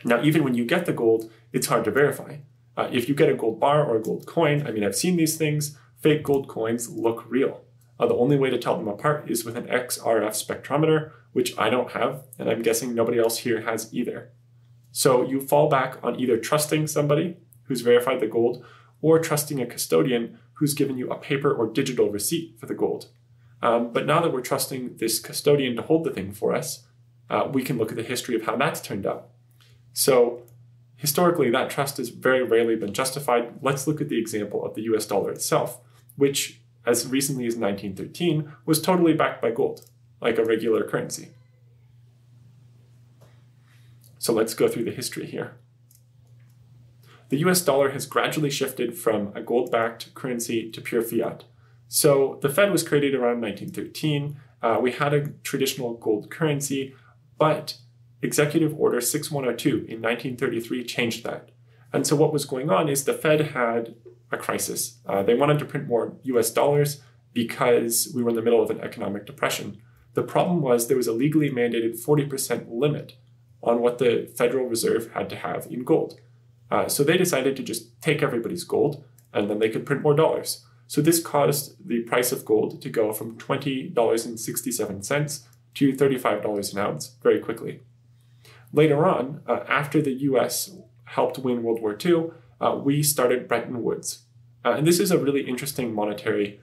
Now, 0.06 0.22
even 0.22 0.44
when 0.44 0.53
you 0.53 0.65
get 0.65 0.86
the 0.86 0.94
gold, 0.94 1.29
it's 1.51 1.67
hard 1.67 1.84
to 1.86 1.91
verify. 1.91 2.38
Uh, 2.75 2.89
if 2.91 3.10
you 3.10 3.15
get 3.15 3.29
a 3.29 3.36
gold 3.36 3.60
bar 3.60 3.84
or 3.84 3.98
a 3.98 4.01
gold 4.01 4.25
coin, 4.25 4.65
I 4.65 4.72
mean, 4.72 4.84
I've 4.84 4.96
seen 4.96 5.17
these 5.17 5.36
things, 5.36 5.77
fake 6.00 6.24
gold 6.24 6.48
coins 6.48 6.89
look 6.89 7.25
real. 7.27 7.62
Uh, 7.99 8.07
the 8.07 8.15
only 8.15 8.37
way 8.37 8.49
to 8.49 8.57
tell 8.57 8.77
them 8.77 8.87
apart 8.87 9.29
is 9.29 9.43
with 9.43 9.57
an 9.57 9.67
XRF 9.67 10.31
spectrometer, 10.31 11.11
which 11.33 11.57
I 11.57 11.69
don't 11.69 11.91
have, 11.91 12.23
and 12.37 12.49
I'm 12.49 12.61
guessing 12.61 12.93
nobody 12.93 13.19
else 13.19 13.39
here 13.39 13.61
has 13.61 13.93
either. 13.93 14.31
So 14.91 15.23
you 15.23 15.41
fall 15.41 15.69
back 15.69 15.97
on 16.03 16.19
either 16.19 16.37
trusting 16.37 16.87
somebody 16.87 17.37
who's 17.63 17.81
verified 17.81 18.19
the 18.19 18.27
gold 18.27 18.65
or 19.01 19.19
trusting 19.19 19.61
a 19.61 19.65
custodian 19.65 20.39
who's 20.53 20.73
given 20.73 20.97
you 20.97 21.09
a 21.09 21.17
paper 21.17 21.53
or 21.53 21.67
digital 21.67 22.09
receipt 22.09 22.59
for 22.59 22.65
the 22.65 22.73
gold. 22.73 23.07
Um, 23.61 23.91
but 23.91 24.05
now 24.05 24.21
that 24.21 24.31
we're 24.31 24.41
trusting 24.41 24.97
this 24.97 25.19
custodian 25.19 25.75
to 25.75 25.81
hold 25.81 26.03
the 26.03 26.11
thing 26.11 26.31
for 26.31 26.55
us, 26.55 26.87
uh, 27.29 27.47
we 27.51 27.63
can 27.63 27.77
look 27.77 27.89
at 27.89 27.95
the 27.95 28.03
history 28.03 28.35
of 28.35 28.43
how 28.43 28.55
that's 28.55 28.81
turned 28.81 29.05
out. 29.05 29.29
So, 29.93 30.43
historically, 30.95 31.49
that 31.49 31.69
trust 31.69 31.97
has 31.97 32.09
very 32.09 32.43
rarely 32.43 32.75
been 32.75 32.93
justified. 32.93 33.53
Let's 33.61 33.87
look 33.87 33.99
at 33.99 34.09
the 34.09 34.19
example 34.19 34.65
of 34.65 34.75
the 34.75 34.83
US 34.83 35.05
dollar 35.05 35.31
itself, 35.31 35.79
which, 36.15 36.61
as 36.88 37.06
recently 37.06 37.46
as 37.46 37.56
1913, 37.56 38.51
was 38.65 38.82
totally 38.82 39.13
backed 39.13 39.41
by 39.41 39.51
gold, 39.51 39.86
like 40.20 40.39
a 40.39 40.44
regular 40.44 40.84
currency. 40.84 41.29
So, 44.17 44.34
let's 44.34 44.56
go 44.56 44.67
through 44.67 44.86
the 44.86 44.91
history 44.91 45.27
here. 45.27 45.53
The 47.29 47.38
US 47.39 47.62
dollar 47.62 47.91
has 47.91 48.06
gradually 48.06 48.50
shifted 48.50 48.98
from 48.98 49.32
a 49.36 49.41
gold 49.41 49.72
backed 49.72 50.13
currency 50.13 50.72
to 50.72 50.82
pure 50.82 51.01
fiat. 51.01 51.44
So 51.88 52.39
the 52.41 52.50
Fed 52.50 52.72
was 52.72 52.88
created 52.88 53.13
around 53.13 53.41
1913. 53.41 54.39
Uh, 54.62 54.79
we 54.82 54.91
had 54.91 55.13
a 55.13 55.27
traditional 55.44 55.94
gold 55.96 56.29
currency, 56.29 56.96
but 57.38 57.77
Executive 58.22 58.77
Order 58.79 59.01
6102 59.01 59.70
in 59.70 60.01
1933 60.01 60.84
changed 60.86 61.24
that. 61.24 61.50
And 61.94 62.06
so 62.06 62.15
what 62.15 62.34
was 62.34 62.46
going 62.46 62.70
on 62.70 62.89
is 62.89 63.03
the 63.03 63.13
Fed 63.13 63.51
had 63.51 63.96
a 64.32 64.38
crisis. 64.38 64.98
Uh, 65.06 65.24
they 65.24 65.36
wanted 65.36 65.60
to 65.60 65.65
print 65.65 65.88
more 65.88 66.17
US 66.24 66.51
dollars 66.51 67.01
because 67.34 68.12
we 68.13 68.24
were 68.24 68.29
in 68.29 68.36
the 68.36 68.41
middle 68.41 68.62
of 68.62 68.70
an 68.70 68.82
economic 68.82 69.25
depression. 69.25 69.82
The 70.13 70.24
problem 70.24 70.62
was 70.62 70.88
there 70.88 70.98
was 70.98 71.08
a 71.08 71.13
legally 71.13 71.50
mandated 71.50 72.03
40% 72.03 72.67
limit 72.70 73.15
on 73.62 73.82
what 73.82 74.00
the 74.00 74.32
Federal 74.36 74.65
Reserve 74.65 75.12
had 75.13 75.29
to 75.29 75.36
have 75.36 75.67
in 75.67 75.84
gold. 75.84 76.20
Uh, 76.70 76.88
so 76.88 77.03
they 77.03 77.17
decided 77.17 77.56
to 77.56 77.63
just 77.63 78.01
take 78.01 78.22
everybody's 78.22 78.63
gold 78.63 79.03
and 79.34 79.50
then 79.50 79.60
they 79.60 79.70
could 79.70 79.86
print 79.86 80.01
more 80.01 80.15
dollars. 80.15 80.65
So 80.88 81.01
this 81.01 81.22
caused 81.22 81.75
the 81.86 82.01
price 82.01 82.32
of 82.32 82.46
gold 82.46 82.82
to 82.82 82.89
go 82.89 83.13
from 83.13 83.38
$20.67 83.38 85.44
to 85.75 85.94
$35 85.94 86.74
an 86.74 86.79
ounce 86.79 87.15
very 87.22 87.39
quickly. 87.39 87.82
Later 88.74 89.06
on, 89.06 89.41
uh, 89.48 89.60
after 89.67 90.01
the 90.01 90.13
US 90.13 90.72
helped 91.07 91.39
win 91.39 91.63
World 91.63 91.81
War 91.81 91.97
II, 92.03 92.31
uh, 92.59 92.75
we 92.75 93.01
started 93.01 93.47
Bretton 93.47 93.81
Woods. 93.81 94.23
Uh, 94.63 94.71
and 94.71 94.85
this 94.85 94.99
is 94.99 95.11
a 95.11 95.17
really 95.17 95.47
interesting 95.47 95.93
monetary 95.93 96.59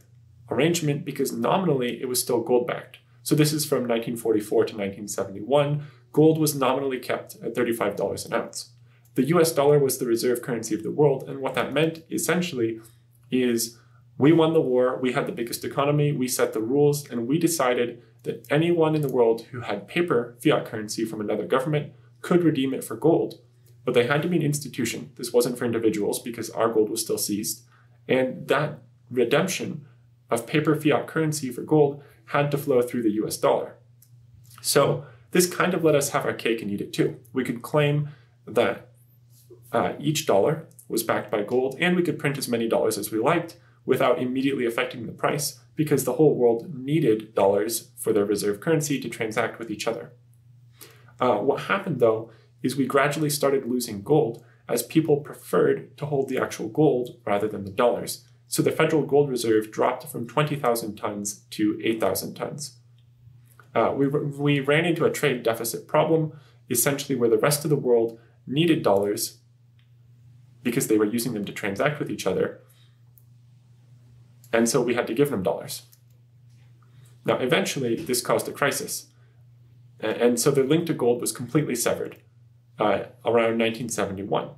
arrangement 0.50 1.04
because 1.04 1.32
nominally 1.32 2.00
it 2.00 2.08
was 2.08 2.20
still 2.20 2.40
gold 2.40 2.66
backed. 2.66 2.98
So 3.22 3.34
this 3.34 3.52
is 3.52 3.64
from 3.64 3.88
1944 3.88 4.58
to 4.66 4.74
1971. 4.74 5.86
Gold 6.12 6.38
was 6.38 6.54
nominally 6.54 6.98
kept 6.98 7.36
at 7.42 7.54
$35 7.54 8.26
an 8.26 8.34
ounce. 8.34 8.70
The 9.14 9.24
US 9.26 9.52
dollar 9.52 9.78
was 9.78 9.98
the 9.98 10.06
reserve 10.06 10.42
currency 10.42 10.74
of 10.74 10.82
the 10.82 10.90
world, 10.90 11.24
and 11.28 11.40
what 11.40 11.54
that 11.54 11.72
meant 11.72 12.02
essentially 12.10 12.80
is 13.30 13.78
we 14.18 14.32
won 14.32 14.52
the 14.52 14.60
war, 14.60 14.98
we 15.00 15.12
had 15.12 15.26
the 15.26 15.32
biggest 15.32 15.64
economy, 15.64 16.12
we 16.12 16.28
set 16.28 16.52
the 16.52 16.60
rules, 16.60 17.08
and 17.08 17.26
we 17.26 17.38
decided 17.38 18.02
that 18.24 18.46
anyone 18.50 18.94
in 18.94 19.02
the 19.02 19.12
world 19.12 19.42
who 19.50 19.60
had 19.60 19.88
paper 19.88 20.36
fiat 20.42 20.66
currency 20.66 21.04
from 21.04 21.20
another 21.20 21.46
government 21.46 21.92
could 22.20 22.44
redeem 22.44 22.74
it 22.74 22.84
for 22.84 22.96
gold. 22.96 23.40
But 23.84 23.94
they 23.94 24.06
had 24.06 24.22
to 24.22 24.28
be 24.28 24.36
an 24.36 24.42
institution. 24.42 25.10
This 25.16 25.32
wasn't 25.32 25.58
for 25.58 25.64
individuals 25.64 26.18
because 26.18 26.50
our 26.50 26.72
gold 26.72 26.88
was 26.88 27.02
still 27.02 27.18
seized. 27.18 27.62
And 28.08 28.48
that 28.48 28.78
redemption 29.10 29.86
of 30.30 30.46
paper 30.46 30.74
fiat 30.74 31.06
currency 31.06 31.50
for 31.50 31.62
gold 31.62 32.02
had 32.26 32.50
to 32.50 32.58
flow 32.58 32.82
through 32.82 33.02
the 33.02 33.12
US 33.22 33.36
dollar. 33.36 33.76
So 34.62 35.04
this 35.32 35.46
kind 35.46 35.74
of 35.74 35.84
let 35.84 35.94
us 35.94 36.10
have 36.10 36.24
our 36.24 36.32
cake 36.32 36.62
and 36.62 36.70
eat 36.70 36.80
it 36.80 36.92
too. 36.92 37.20
We 37.32 37.44
could 37.44 37.60
claim 37.60 38.10
that 38.46 38.88
uh, 39.72 39.94
each 39.98 40.26
dollar 40.26 40.66
was 40.88 41.02
backed 41.02 41.30
by 41.30 41.42
gold, 41.42 41.76
and 41.80 41.96
we 41.96 42.02
could 42.02 42.18
print 42.18 42.38
as 42.38 42.48
many 42.48 42.68
dollars 42.68 42.96
as 42.96 43.10
we 43.10 43.18
liked, 43.18 43.56
without 43.84 44.20
immediately 44.20 44.64
affecting 44.64 45.06
the 45.06 45.12
price 45.12 45.60
because 45.76 46.04
the 46.04 46.14
whole 46.14 46.34
world 46.34 46.74
needed 46.74 47.34
dollars 47.34 47.90
for 47.96 48.12
their 48.12 48.24
reserve 48.24 48.60
currency 48.60 49.00
to 49.00 49.08
transact 49.08 49.58
with 49.58 49.70
each 49.70 49.86
other. 49.86 50.12
Uh, 51.20 51.36
what 51.36 51.62
happened 51.62 52.00
though 52.00 52.30
is 52.64 52.76
we 52.76 52.86
gradually 52.86 53.30
started 53.30 53.66
losing 53.66 54.02
gold 54.02 54.44
as 54.68 54.82
people 54.82 55.18
preferred 55.18 55.96
to 55.98 56.06
hold 56.06 56.28
the 56.28 56.38
actual 56.38 56.68
gold 56.68 57.20
rather 57.26 57.46
than 57.46 57.64
the 57.64 57.70
dollars. 57.70 58.26
So 58.48 58.62
the 58.62 58.72
federal 58.72 59.02
gold 59.02 59.28
reserve 59.28 59.70
dropped 59.70 60.08
from 60.08 60.26
20,000 60.26 60.96
tons 60.96 61.44
to 61.50 61.78
8,000 61.84 62.34
tons. 62.34 62.78
Uh, 63.74 63.92
we, 63.94 64.06
we 64.06 64.60
ran 64.60 64.86
into 64.86 65.04
a 65.04 65.10
trade 65.10 65.42
deficit 65.42 65.86
problem, 65.86 66.32
essentially 66.70 67.14
where 67.14 67.28
the 67.28 67.38
rest 67.38 67.64
of 67.64 67.70
the 67.70 67.76
world 67.76 68.18
needed 68.46 68.82
dollars 68.82 69.38
because 70.62 70.86
they 70.86 70.96
were 70.96 71.04
using 71.04 71.34
them 71.34 71.44
to 71.44 71.52
transact 71.52 71.98
with 71.98 72.10
each 72.10 72.26
other, 72.26 72.60
and 74.54 74.68
so 74.68 74.80
we 74.80 74.94
had 74.94 75.06
to 75.08 75.14
give 75.14 75.30
them 75.30 75.42
dollars. 75.42 75.82
Now, 77.26 77.38
eventually, 77.38 77.96
this 77.96 78.22
caused 78.22 78.48
a 78.48 78.52
crisis. 78.52 79.08
And 79.98 80.38
so 80.38 80.50
the 80.50 80.62
link 80.62 80.86
to 80.86 80.94
gold 80.94 81.20
was 81.20 81.32
completely 81.32 81.74
severed 81.74 82.18
uh, 82.78 83.04
around 83.24 83.58
1971. 83.58 84.50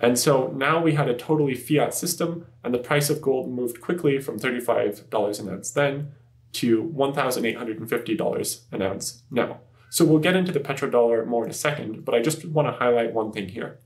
And 0.00 0.18
so 0.18 0.52
now 0.54 0.80
we 0.80 0.94
had 0.94 1.08
a 1.08 1.16
totally 1.16 1.54
fiat 1.54 1.92
system, 1.92 2.46
and 2.62 2.72
the 2.72 2.78
price 2.78 3.10
of 3.10 3.20
gold 3.20 3.50
moved 3.50 3.80
quickly 3.80 4.20
from 4.20 4.38
$35 4.38 5.40
an 5.40 5.48
ounce 5.48 5.70
then 5.70 6.12
to 6.52 6.84
$1,850 6.84 8.60
an 8.72 8.82
ounce 8.82 9.22
now. 9.30 9.60
So 9.90 10.04
we'll 10.04 10.20
get 10.20 10.36
into 10.36 10.52
the 10.52 10.60
petrodollar 10.60 11.26
more 11.26 11.44
in 11.44 11.50
a 11.50 11.54
second, 11.54 12.04
but 12.04 12.14
I 12.14 12.20
just 12.20 12.44
want 12.44 12.68
to 12.68 12.72
highlight 12.72 13.12
one 13.14 13.32
thing 13.32 13.48
here. 13.48 13.80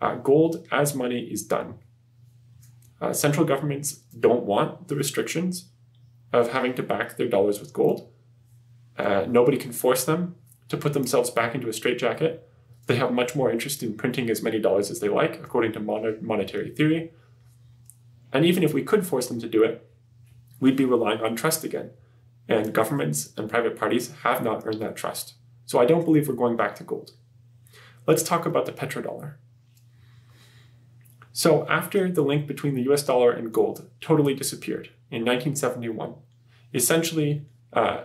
Uh, 0.00 0.14
gold 0.14 0.66
as 0.70 0.94
money 0.94 1.20
is 1.20 1.42
done. 1.42 1.74
Uh, 3.00 3.12
central 3.12 3.44
governments 3.44 3.92
don't 4.18 4.44
want 4.44 4.88
the 4.88 4.96
restrictions 4.96 5.70
of 6.32 6.52
having 6.52 6.74
to 6.74 6.82
back 6.82 7.16
their 7.16 7.28
dollars 7.28 7.60
with 7.60 7.72
gold. 7.72 8.10
Uh, 8.96 9.24
nobody 9.28 9.56
can 9.56 9.72
force 9.72 10.04
them 10.04 10.36
to 10.68 10.76
put 10.76 10.92
themselves 10.92 11.30
back 11.30 11.54
into 11.54 11.68
a 11.68 11.72
straitjacket. 11.72 12.47
They 12.88 12.96
have 12.96 13.12
much 13.12 13.36
more 13.36 13.52
interest 13.52 13.82
in 13.82 13.98
printing 13.98 14.30
as 14.30 14.42
many 14.42 14.58
dollars 14.58 14.90
as 14.90 15.00
they 15.00 15.10
like, 15.10 15.36
according 15.36 15.72
to 15.74 15.80
mon- 15.80 16.18
monetary 16.22 16.70
theory. 16.70 17.12
And 18.32 18.46
even 18.46 18.62
if 18.62 18.72
we 18.72 18.82
could 18.82 19.06
force 19.06 19.26
them 19.28 19.40
to 19.40 19.48
do 19.48 19.62
it, 19.62 19.86
we'd 20.58 20.74
be 20.74 20.86
relying 20.86 21.20
on 21.20 21.36
trust 21.36 21.64
again. 21.64 21.90
And 22.48 22.72
governments 22.72 23.34
and 23.36 23.50
private 23.50 23.76
parties 23.76 24.14
have 24.22 24.42
not 24.42 24.66
earned 24.66 24.80
that 24.80 24.96
trust. 24.96 25.34
So 25.66 25.78
I 25.78 25.84
don't 25.84 26.06
believe 26.06 26.28
we're 26.28 26.34
going 26.34 26.56
back 26.56 26.74
to 26.76 26.82
gold. 26.82 27.12
Let's 28.06 28.22
talk 28.22 28.46
about 28.46 28.64
the 28.64 28.72
petrodollar. 28.72 29.34
So, 31.30 31.68
after 31.68 32.10
the 32.10 32.22
link 32.22 32.46
between 32.46 32.74
the 32.74 32.90
US 32.90 33.02
dollar 33.02 33.30
and 33.30 33.52
gold 33.52 33.88
totally 34.00 34.34
disappeared 34.34 34.88
in 35.10 35.26
1971, 35.26 36.14
essentially, 36.72 37.44
uh, 37.74 38.04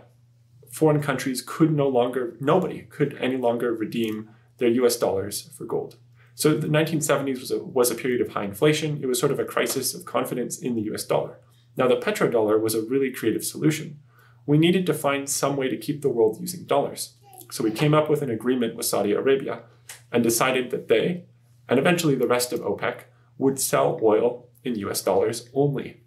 foreign 0.70 1.02
countries 1.02 1.42
could 1.42 1.72
no 1.72 1.88
longer, 1.88 2.36
nobody 2.42 2.82
could 2.82 3.18
any 3.20 3.38
longer 3.38 3.74
redeem 3.74 4.30
their 4.58 4.70
US 4.70 4.98
dollars 4.98 5.50
for 5.58 5.66
gold. 5.66 5.98
So 6.36 6.56
the 6.56 6.68
1970s 6.68 7.40
was 7.40 7.52
a, 7.52 7.64
was 7.64 7.92
a 7.92 7.96
period 7.96 8.22
of 8.22 8.30
high 8.30 8.46
inflation. 8.46 9.00
It 9.02 9.08
was 9.08 9.20
sort 9.20 9.32
of 9.32 9.40
a 9.40 9.46
crisis 9.46 9.94
of 9.94 10.06
confidence 10.06 10.58
in 10.58 10.76
the 10.76 10.82
US 10.94 11.06
dollar. 11.06 11.40
Now, 11.76 11.88
the 11.88 11.96
petrodollar 11.96 12.60
was 12.60 12.76
a 12.76 12.82
really 12.82 13.12
creative 13.12 13.44
solution. 13.44 14.00
We 14.46 14.58
needed 14.58 14.86
to 14.88 14.94
find 14.94 15.30
some 15.30 15.56
way 15.56 15.70
to 15.70 15.78
keep 15.78 16.02
the 16.02 16.10
world 16.10 16.38
using 16.40 16.66
dollars. 16.66 17.14
So 17.52 17.64
we 17.64 17.72
came 17.72 17.94
up 17.94 18.10
with 18.10 18.22
an 18.22 18.30
agreement 18.30 18.76
with 18.76 18.86
Saudi 18.86 19.12
Arabia 19.12 19.64
and 20.12 20.24
decided 20.24 20.72
that 20.72 20.88
they, 20.88 21.26
and 21.70 21.80
eventually 21.80 22.16
the 22.16 22.28
rest 22.28 22.52
of 22.52 22.62
OPEC, 22.62 23.02
would 23.38 23.60
sell 23.60 24.00
oil 24.02 24.50
in 24.64 24.76
US 24.76 25.02
dollars 25.02 25.50
only. 25.54 26.02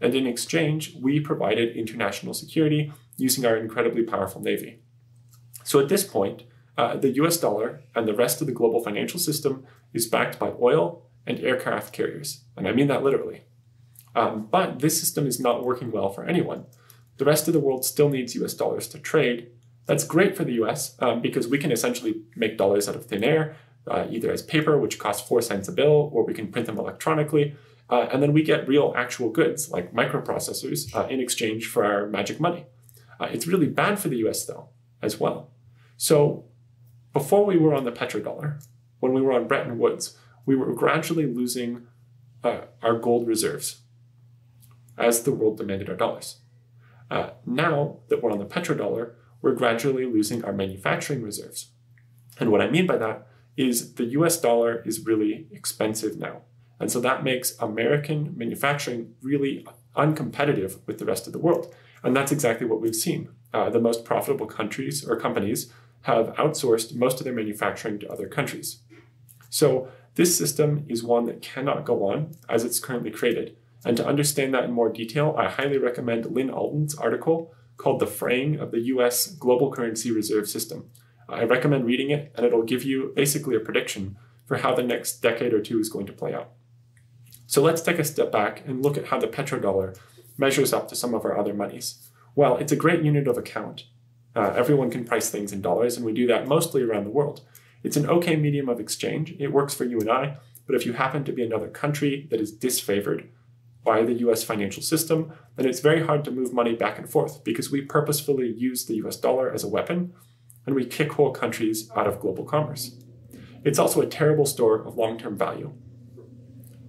And 0.00 0.14
in 0.14 0.26
exchange, 0.26 0.94
we 1.00 1.20
provided 1.20 1.76
international 1.76 2.34
security 2.34 2.92
using 3.16 3.44
our 3.44 3.56
incredibly 3.56 4.04
powerful 4.04 4.40
navy. 4.40 4.80
So 5.64 5.80
at 5.80 5.88
this 5.88 6.04
point, 6.04 6.44
uh, 6.78 6.96
the 6.96 7.10
US 7.22 7.36
dollar 7.36 7.82
and 7.94 8.06
the 8.06 8.14
rest 8.14 8.40
of 8.40 8.46
the 8.46 8.52
global 8.52 8.82
financial 8.82 9.18
system 9.18 9.66
is 9.92 10.06
backed 10.06 10.38
by 10.38 10.52
oil 10.62 11.02
and 11.26 11.40
aircraft 11.40 11.92
carriers. 11.92 12.44
And 12.56 12.68
I 12.68 12.72
mean 12.72 12.86
that 12.86 13.02
literally. 13.02 13.42
Um, 14.14 14.46
but 14.50 14.78
this 14.78 14.98
system 14.98 15.26
is 15.26 15.40
not 15.40 15.64
working 15.64 15.90
well 15.90 16.10
for 16.10 16.24
anyone. 16.24 16.66
The 17.18 17.24
rest 17.24 17.48
of 17.48 17.52
the 17.52 17.60
world 17.60 17.84
still 17.84 18.08
needs 18.08 18.36
US 18.36 18.54
dollars 18.54 18.86
to 18.88 18.98
trade. 18.98 19.50
That's 19.86 20.04
great 20.04 20.36
for 20.36 20.44
the 20.44 20.52
US 20.62 20.94
um, 21.00 21.20
because 21.20 21.48
we 21.48 21.58
can 21.58 21.72
essentially 21.72 22.22
make 22.36 22.56
dollars 22.56 22.88
out 22.88 22.94
of 22.94 23.06
thin 23.06 23.24
air, 23.24 23.56
uh, 23.88 24.06
either 24.08 24.30
as 24.30 24.42
paper, 24.42 24.78
which 24.78 25.00
costs 25.00 25.26
four 25.26 25.42
cents 25.42 25.66
a 25.66 25.72
bill, 25.72 26.10
or 26.12 26.24
we 26.24 26.32
can 26.32 26.46
print 26.46 26.66
them 26.66 26.78
electronically. 26.78 27.56
Uh, 27.90 28.06
and 28.12 28.22
then 28.22 28.32
we 28.32 28.42
get 28.42 28.68
real 28.68 28.92
actual 28.96 29.30
goods 29.30 29.70
like 29.70 29.92
microprocessors 29.92 30.94
uh, 30.94 31.08
in 31.08 31.18
exchange 31.18 31.66
for 31.66 31.84
our 31.84 32.06
magic 32.06 32.38
money. 32.38 32.66
Uh, 33.18 33.28
it's 33.32 33.48
really 33.48 33.66
bad 33.66 33.98
for 33.98 34.08
the 34.08 34.18
US 34.18 34.44
though, 34.44 34.68
as 35.02 35.18
well. 35.18 35.50
So 35.96 36.44
before 37.12 37.44
we 37.44 37.56
were 37.56 37.74
on 37.74 37.84
the 37.84 37.92
petrodollar, 37.92 38.62
when 39.00 39.12
we 39.12 39.20
were 39.20 39.32
on 39.32 39.48
Bretton 39.48 39.78
Woods, 39.78 40.16
we 40.46 40.56
were 40.56 40.72
gradually 40.72 41.26
losing 41.26 41.86
uh, 42.42 42.62
our 42.82 42.98
gold 42.98 43.26
reserves 43.26 43.80
as 44.96 45.22
the 45.22 45.32
world 45.32 45.58
demanded 45.58 45.88
our 45.88 45.96
dollars. 45.96 46.38
Uh, 47.10 47.30
now 47.46 47.98
that 48.08 48.22
we're 48.22 48.32
on 48.32 48.38
the 48.38 48.44
petrodollar, 48.44 49.14
we're 49.40 49.54
gradually 49.54 50.04
losing 50.04 50.44
our 50.44 50.52
manufacturing 50.52 51.22
reserves. 51.22 51.70
And 52.40 52.50
what 52.50 52.60
I 52.60 52.70
mean 52.70 52.86
by 52.86 52.96
that 52.98 53.26
is 53.56 53.94
the 53.94 54.04
US 54.04 54.40
dollar 54.40 54.82
is 54.84 55.06
really 55.06 55.48
expensive 55.50 56.18
now. 56.18 56.42
And 56.80 56.90
so 56.90 57.00
that 57.00 57.24
makes 57.24 57.58
American 57.58 58.34
manufacturing 58.36 59.14
really 59.20 59.66
uncompetitive 59.96 60.78
with 60.86 60.98
the 60.98 61.04
rest 61.04 61.26
of 61.26 61.32
the 61.32 61.38
world. 61.38 61.74
And 62.02 62.14
that's 62.14 62.30
exactly 62.30 62.66
what 62.66 62.80
we've 62.80 62.94
seen. 62.94 63.30
Uh, 63.52 63.70
the 63.70 63.80
most 63.80 64.04
profitable 64.04 64.46
countries 64.46 65.04
or 65.08 65.18
companies 65.18 65.72
have 66.02 66.34
outsourced 66.34 66.94
most 66.94 67.18
of 67.18 67.24
their 67.24 67.32
manufacturing 67.32 67.98
to 67.98 68.10
other 68.10 68.28
countries. 68.28 68.78
So 69.50 69.88
this 70.14 70.36
system 70.36 70.84
is 70.88 71.02
one 71.02 71.26
that 71.26 71.42
cannot 71.42 71.84
go 71.84 72.04
on 72.04 72.32
as 72.48 72.64
it's 72.64 72.80
currently 72.80 73.10
created. 73.10 73.56
And 73.84 73.96
to 73.96 74.06
understand 74.06 74.52
that 74.54 74.64
in 74.64 74.72
more 74.72 74.88
detail, 74.88 75.34
I 75.38 75.48
highly 75.48 75.78
recommend 75.78 76.26
Lyn 76.26 76.50
Alden's 76.50 76.94
article 76.94 77.54
called 77.76 78.00
The 78.00 78.06
Fraying 78.06 78.58
of 78.58 78.72
the 78.72 78.80
US 78.80 79.28
Global 79.28 79.70
Currency 79.70 80.10
Reserve 80.10 80.48
System. 80.48 80.90
I 81.28 81.44
recommend 81.44 81.86
reading 81.86 82.10
it, 82.10 82.32
and 82.34 82.44
it'll 82.44 82.62
give 82.62 82.82
you 82.82 83.12
basically 83.14 83.54
a 83.54 83.60
prediction 83.60 84.16
for 84.46 84.58
how 84.58 84.74
the 84.74 84.82
next 84.82 85.18
decade 85.20 85.52
or 85.52 85.60
two 85.60 85.78
is 85.78 85.88
going 85.88 86.06
to 86.06 86.12
play 86.12 86.34
out. 86.34 86.50
So 87.46 87.62
let's 87.62 87.82
take 87.82 87.98
a 87.98 88.04
step 88.04 88.32
back 88.32 88.62
and 88.66 88.82
look 88.82 88.96
at 88.96 89.06
how 89.06 89.18
the 89.18 89.28
petrodollar 89.28 89.96
measures 90.36 90.72
up 90.72 90.88
to 90.88 90.96
some 90.96 91.14
of 91.14 91.24
our 91.24 91.38
other 91.38 91.54
monies. 91.54 92.10
Well, 92.34 92.56
it's 92.56 92.72
a 92.72 92.76
great 92.76 93.02
unit 93.02 93.28
of 93.28 93.38
account. 93.38 93.84
Uh, 94.38 94.52
everyone 94.54 94.88
can 94.88 95.04
price 95.04 95.30
things 95.30 95.52
in 95.52 95.60
dollars, 95.60 95.96
and 95.96 96.06
we 96.06 96.12
do 96.12 96.26
that 96.28 96.46
mostly 96.46 96.82
around 96.82 97.04
the 97.04 97.10
world. 97.10 97.40
It's 97.82 97.96
an 97.96 98.06
okay 98.06 98.36
medium 98.36 98.68
of 98.68 98.78
exchange. 98.78 99.34
It 99.40 99.52
works 99.52 99.74
for 99.74 99.84
you 99.84 99.98
and 99.98 100.08
I, 100.08 100.36
but 100.64 100.76
if 100.76 100.86
you 100.86 100.92
happen 100.92 101.24
to 101.24 101.32
be 101.32 101.42
another 101.42 101.68
country 101.68 102.28
that 102.30 102.40
is 102.40 102.56
disfavored, 102.56 103.26
by 103.84 104.02
the 104.02 104.20
US 104.28 104.44
financial 104.44 104.82
system, 104.82 105.32
then 105.56 105.66
it's 105.66 105.80
very 105.80 106.04
hard 106.04 106.22
to 106.24 106.30
move 106.30 106.52
money 106.52 106.74
back 106.74 106.98
and 106.98 107.10
forth 107.10 107.42
because 107.42 107.70
we 107.70 107.80
purposefully 107.80 108.52
use 108.52 108.84
the 108.84 108.96
US 108.96 109.16
dollar 109.16 109.50
as 109.50 109.64
a 109.64 109.68
weapon 109.68 110.12
and 110.66 110.74
we 110.74 110.84
kick 110.84 111.12
whole 111.12 111.30
countries 111.30 111.90
out 111.96 112.06
of 112.06 112.20
global 112.20 112.44
commerce. 112.44 112.96
It's 113.64 113.78
also 113.78 114.02
a 114.02 114.06
terrible 114.06 114.44
store 114.44 114.84
of 114.86 114.96
long 114.96 115.18
term 115.18 115.38
value 115.38 115.72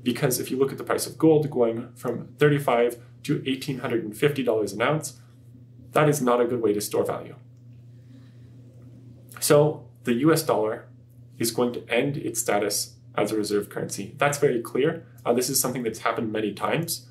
because 0.03 0.41
if 0.41 0.51
you 0.51 0.57
look 0.57 0.73
at 0.73 0.77
the 0.77 0.83
price 0.83 1.07
of 1.07 1.17
gold 1.17 1.49
going 1.49 1.93
from 1.95 2.27
$35 2.38 2.99
to 3.23 3.39
$1,850 3.39 4.73
an 4.73 4.81
ounce, 4.81 5.21
that 5.91 6.10
is 6.10 6.21
not 6.21 6.41
a 6.41 6.45
good 6.45 6.62
way 6.62 6.73
to 6.73 6.82
store 6.82 7.06
value. 7.06 7.36
So 9.39 9.88
the 10.04 10.13
US 10.25 10.43
dollar 10.43 10.88
is 11.38 11.52
going 11.52 11.73
to 11.73 11.89
end 11.89 12.17
its 12.17 12.39
status 12.39 12.95
as 13.15 13.32
a 13.32 13.38
reserve 13.38 13.69
currency. 13.69 14.13
That's 14.17 14.38
very 14.38 14.62
clear. 14.62 15.06
Uh, 15.25 15.34
this 15.34 15.49
is 15.49 15.60
something 15.60 15.84
that's 15.84 15.99
happened 15.99 16.32
many 16.32 16.54
times 16.54 17.08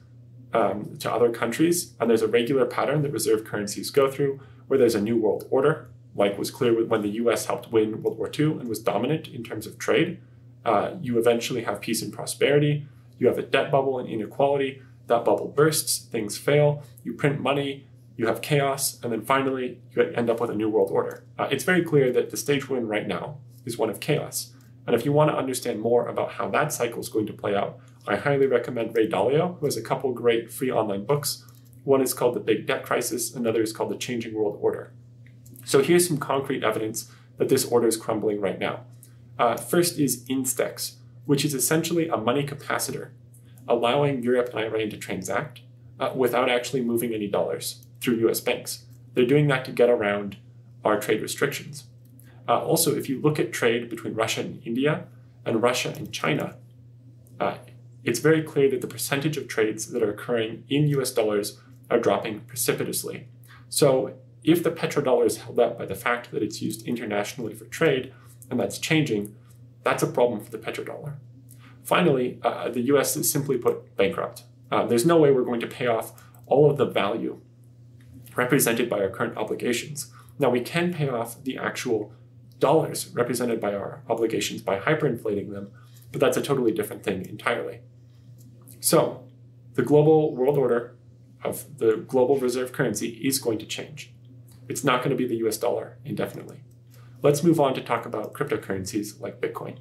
um, 0.52 0.96
to 0.98 1.12
other 1.12 1.30
countries, 1.30 1.94
and 2.00 2.08
there's 2.08 2.22
a 2.22 2.28
regular 2.28 2.64
pattern 2.64 3.02
that 3.02 3.12
reserve 3.12 3.44
currencies 3.44 3.90
go 3.90 4.10
through 4.10 4.40
where 4.66 4.78
there's 4.78 4.94
a 4.94 5.00
new 5.00 5.16
world 5.16 5.46
order, 5.50 5.88
like 6.14 6.38
was 6.38 6.50
clear 6.50 6.84
when 6.84 7.02
the 7.02 7.10
US 7.22 7.46
helped 7.46 7.70
win 7.72 8.02
World 8.02 8.18
War 8.18 8.30
II 8.36 8.52
and 8.52 8.68
was 8.68 8.80
dominant 8.80 9.28
in 9.28 9.42
terms 9.42 9.66
of 9.66 9.78
trade. 9.78 10.20
Uh, 10.64 10.92
you 11.00 11.18
eventually 11.18 11.64
have 11.64 11.80
peace 11.80 12.02
and 12.02 12.12
prosperity. 12.12 12.86
You 13.18 13.26
have 13.28 13.38
a 13.38 13.42
debt 13.42 13.70
bubble 13.70 13.98
and 13.98 14.08
inequality. 14.08 14.82
That 15.06 15.24
bubble 15.24 15.48
bursts, 15.48 15.98
things 15.98 16.36
fail, 16.36 16.82
you 17.02 17.14
print 17.14 17.40
money, 17.40 17.86
you 18.18 18.26
have 18.26 18.42
chaos, 18.42 19.00
and 19.02 19.12
then 19.12 19.22
finally 19.22 19.80
you 19.92 20.02
end 20.02 20.28
up 20.28 20.40
with 20.40 20.50
a 20.50 20.54
new 20.54 20.68
world 20.68 20.90
order. 20.90 21.24
Uh, 21.38 21.46
it's 21.52 21.62
very 21.62 21.82
clear 21.82 22.12
that 22.12 22.30
the 22.30 22.36
stage 22.36 22.68
we're 22.68 22.76
in 22.76 22.88
right 22.88 23.06
now 23.06 23.38
is 23.64 23.78
one 23.78 23.88
of 23.88 24.00
chaos. 24.00 24.52
And 24.86 24.96
if 24.96 25.04
you 25.04 25.12
want 25.12 25.30
to 25.30 25.36
understand 25.36 25.80
more 25.80 26.08
about 26.08 26.32
how 26.32 26.48
that 26.50 26.72
cycle 26.72 26.98
is 26.98 27.08
going 27.08 27.26
to 27.28 27.32
play 27.32 27.54
out, 27.54 27.78
I 28.08 28.16
highly 28.16 28.46
recommend 28.46 28.96
Ray 28.96 29.08
Dalio, 29.08 29.58
who 29.58 29.66
has 29.66 29.76
a 29.76 29.82
couple 29.82 30.12
great 30.12 30.50
free 30.50 30.70
online 30.70 31.04
books. 31.04 31.44
One 31.84 32.02
is 32.02 32.12
called 32.12 32.34
The 32.34 32.40
Big 32.40 32.66
Debt 32.66 32.82
Crisis, 32.82 33.32
another 33.32 33.62
is 33.62 33.72
called 33.72 33.90
The 33.90 33.96
Changing 33.96 34.34
World 34.34 34.58
Order. 34.60 34.92
So 35.64 35.80
here's 35.80 36.08
some 36.08 36.18
concrete 36.18 36.64
evidence 36.64 37.12
that 37.36 37.48
this 37.48 37.66
order 37.66 37.86
is 37.86 37.96
crumbling 37.96 38.40
right 38.40 38.58
now. 38.58 38.80
Uh, 39.38 39.56
first 39.56 39.96
is 39.96 40.24
Instex, 40.24 40.96
which 41.24 41.44
is 41.44 41.54
essentially 41.54 42.08
a 42.08 42.16
money 42.16 42.44
capacitor, 42.44 43.10
allowing 43.68 44.24
Europe 44.24 44.50
and 44.52 44.64
Iran 44.64 44.90
to 44.90 44.96
transact 44.96 45.60
uh, 46.00 46.10
without 46.16 46.50
actually 46.50 46.80
moving 46.80 47.14
any 47.14 47.28
dollars 47.28 47.84
through 48.00 48.28
US 48.28 48.40
banks. 48.40 48.84
They're 49.14 49.26
doing 49.26 49.48
that 49.48 49.64
to 49.64 49.72
get 49.72 49.90
around 49.90 50.36
our 50.84 51.00
trade 51.00 51.22
restrictions. 51.22 51.84
Uh, 52.48 52.62
also, 52.64 52.94
if 52.94 53.08
you 53.08 53.20
look 53.20 53.38
at 53.38 53.52
trade 53.52 53.90
between 53.90 54.14
Russia 54.14 54.40
and 54.40 54.62
India 54.64 55.04
and 55.44 55.62
Russia 55.62 55.92
and 55.96 56.12
China, 56.12 56.56
uh, 57.38 57.58
it's 58.04 58.20
very 58.20 58.42
clear 58.42 58.70
that 58.70 58.80
the 58.80 58.86
percentage 58.86 59.36
of 59.36 59.48
trades 59.48 59.90
that 59.92 60.02
are 60.02 60.10
occurring 60.10 60.64
in 60.68 60.88
US 60.88 61.10
dollars 61.10 61.58
are 61.90 61.98
dropping 61.98 62.40
precipitously. 62.40 63.28
So, 63.68 64.14
if 64.44 64.62
the 64.62 64.70
petrodollar 64.70 65.26
is 65.26 65.38
held 65.38 65.58
up 65.58 65.78
by 65.78 65.84
the 65.84 65.94
fact 65.94 66.30
that 66.30 66.42
it's 66.42 66.62
used 66.62 66.86
internationally 66.86 67.54
for 67.54 67.66
trade, 67.66 68.14
and 68.50 68.58
that's 68.58 68.78
changing, 68.78 69.34
that's 69.82 70.02
a 70.02 70.06
problem 70.06 70.40
for 70.40 70.50
the 70.50 70.58
petrodollar. 70.58 71.16
Finally, 71.82 72.38
uh, 72.42 72.68
the 72.68 72.82
US 72.92 73.16
is 73.16 73.30
simply 73.30 73.58
put 73.58 73.96
bankrupt. 73.96 74.44
Uh, 74.70 74.86
there's 74.86 75.04
no 75.04 75.18
way 75.18 75.30
we're 75.30 75.44
going 75.44 75.60
to 75.60 75.66
pay 75.66 75.86
off 75.86 76.22
all 76.46 76.70
of 76.70 76.76
the 76.76 76.86
value 76.86 77.40
represented 78.38 78.88
by 78.88 79.00
our 79.00 79.10
current 79.10 79.36
obligations. 79.36 80.12
Now, 80.38 80.48
we 80.48 80.60
can 80.60 80.94
pay 80.94 81.08
off 81.08 81.42
the 81.42 81.58
actual 81.58 82.12
dollars 82.60 83.08
represented 83.12 83.60
by 83.60 83.74
our 83.74 84.02
obligations 84.08 84.62
by 84.62 84.78
hyperinflating 84.78 85.50
them, 85.50 85.72
but 86.12 86.20
that's 86.20 86.36
a 86.36 86.42
totally 86.42 86.72
different 86.72 87.02
thing 87.02 87.26
entirely. 87.26 87.80
So, 88.78 89.24
the 89.74 89.82
global 89.82 90.36
world 90.36 90.56
order 90.56 90.96
of 91.42 91.78
the 91.78 92.04
global 92.06 92.38
reserve 92.38 92.72
currency 92.72 93.08
is 93.08 93.40
going 93.40 93.58
to 93.58 93.66
change. 93.66 94.12
It's 94.68 94.84
not 94.84 95.02
going 95.02 95.10
to 95.10 95.16
be 95.16 95.26
the 95.26 95.46
US 95.48 95.56
dollar 95.56 95.98
indefinitely. 96.04 96.60
Let's 97.22 97.42
move 97.42 97.58
on 97.58 97.74
to 97.74 97.80
talk 97.80 98.06
about 98.06 98.34
cryptocurrencies 98.34 99.20
like 99.20 99.40
Bitcoin. 99.40 99.78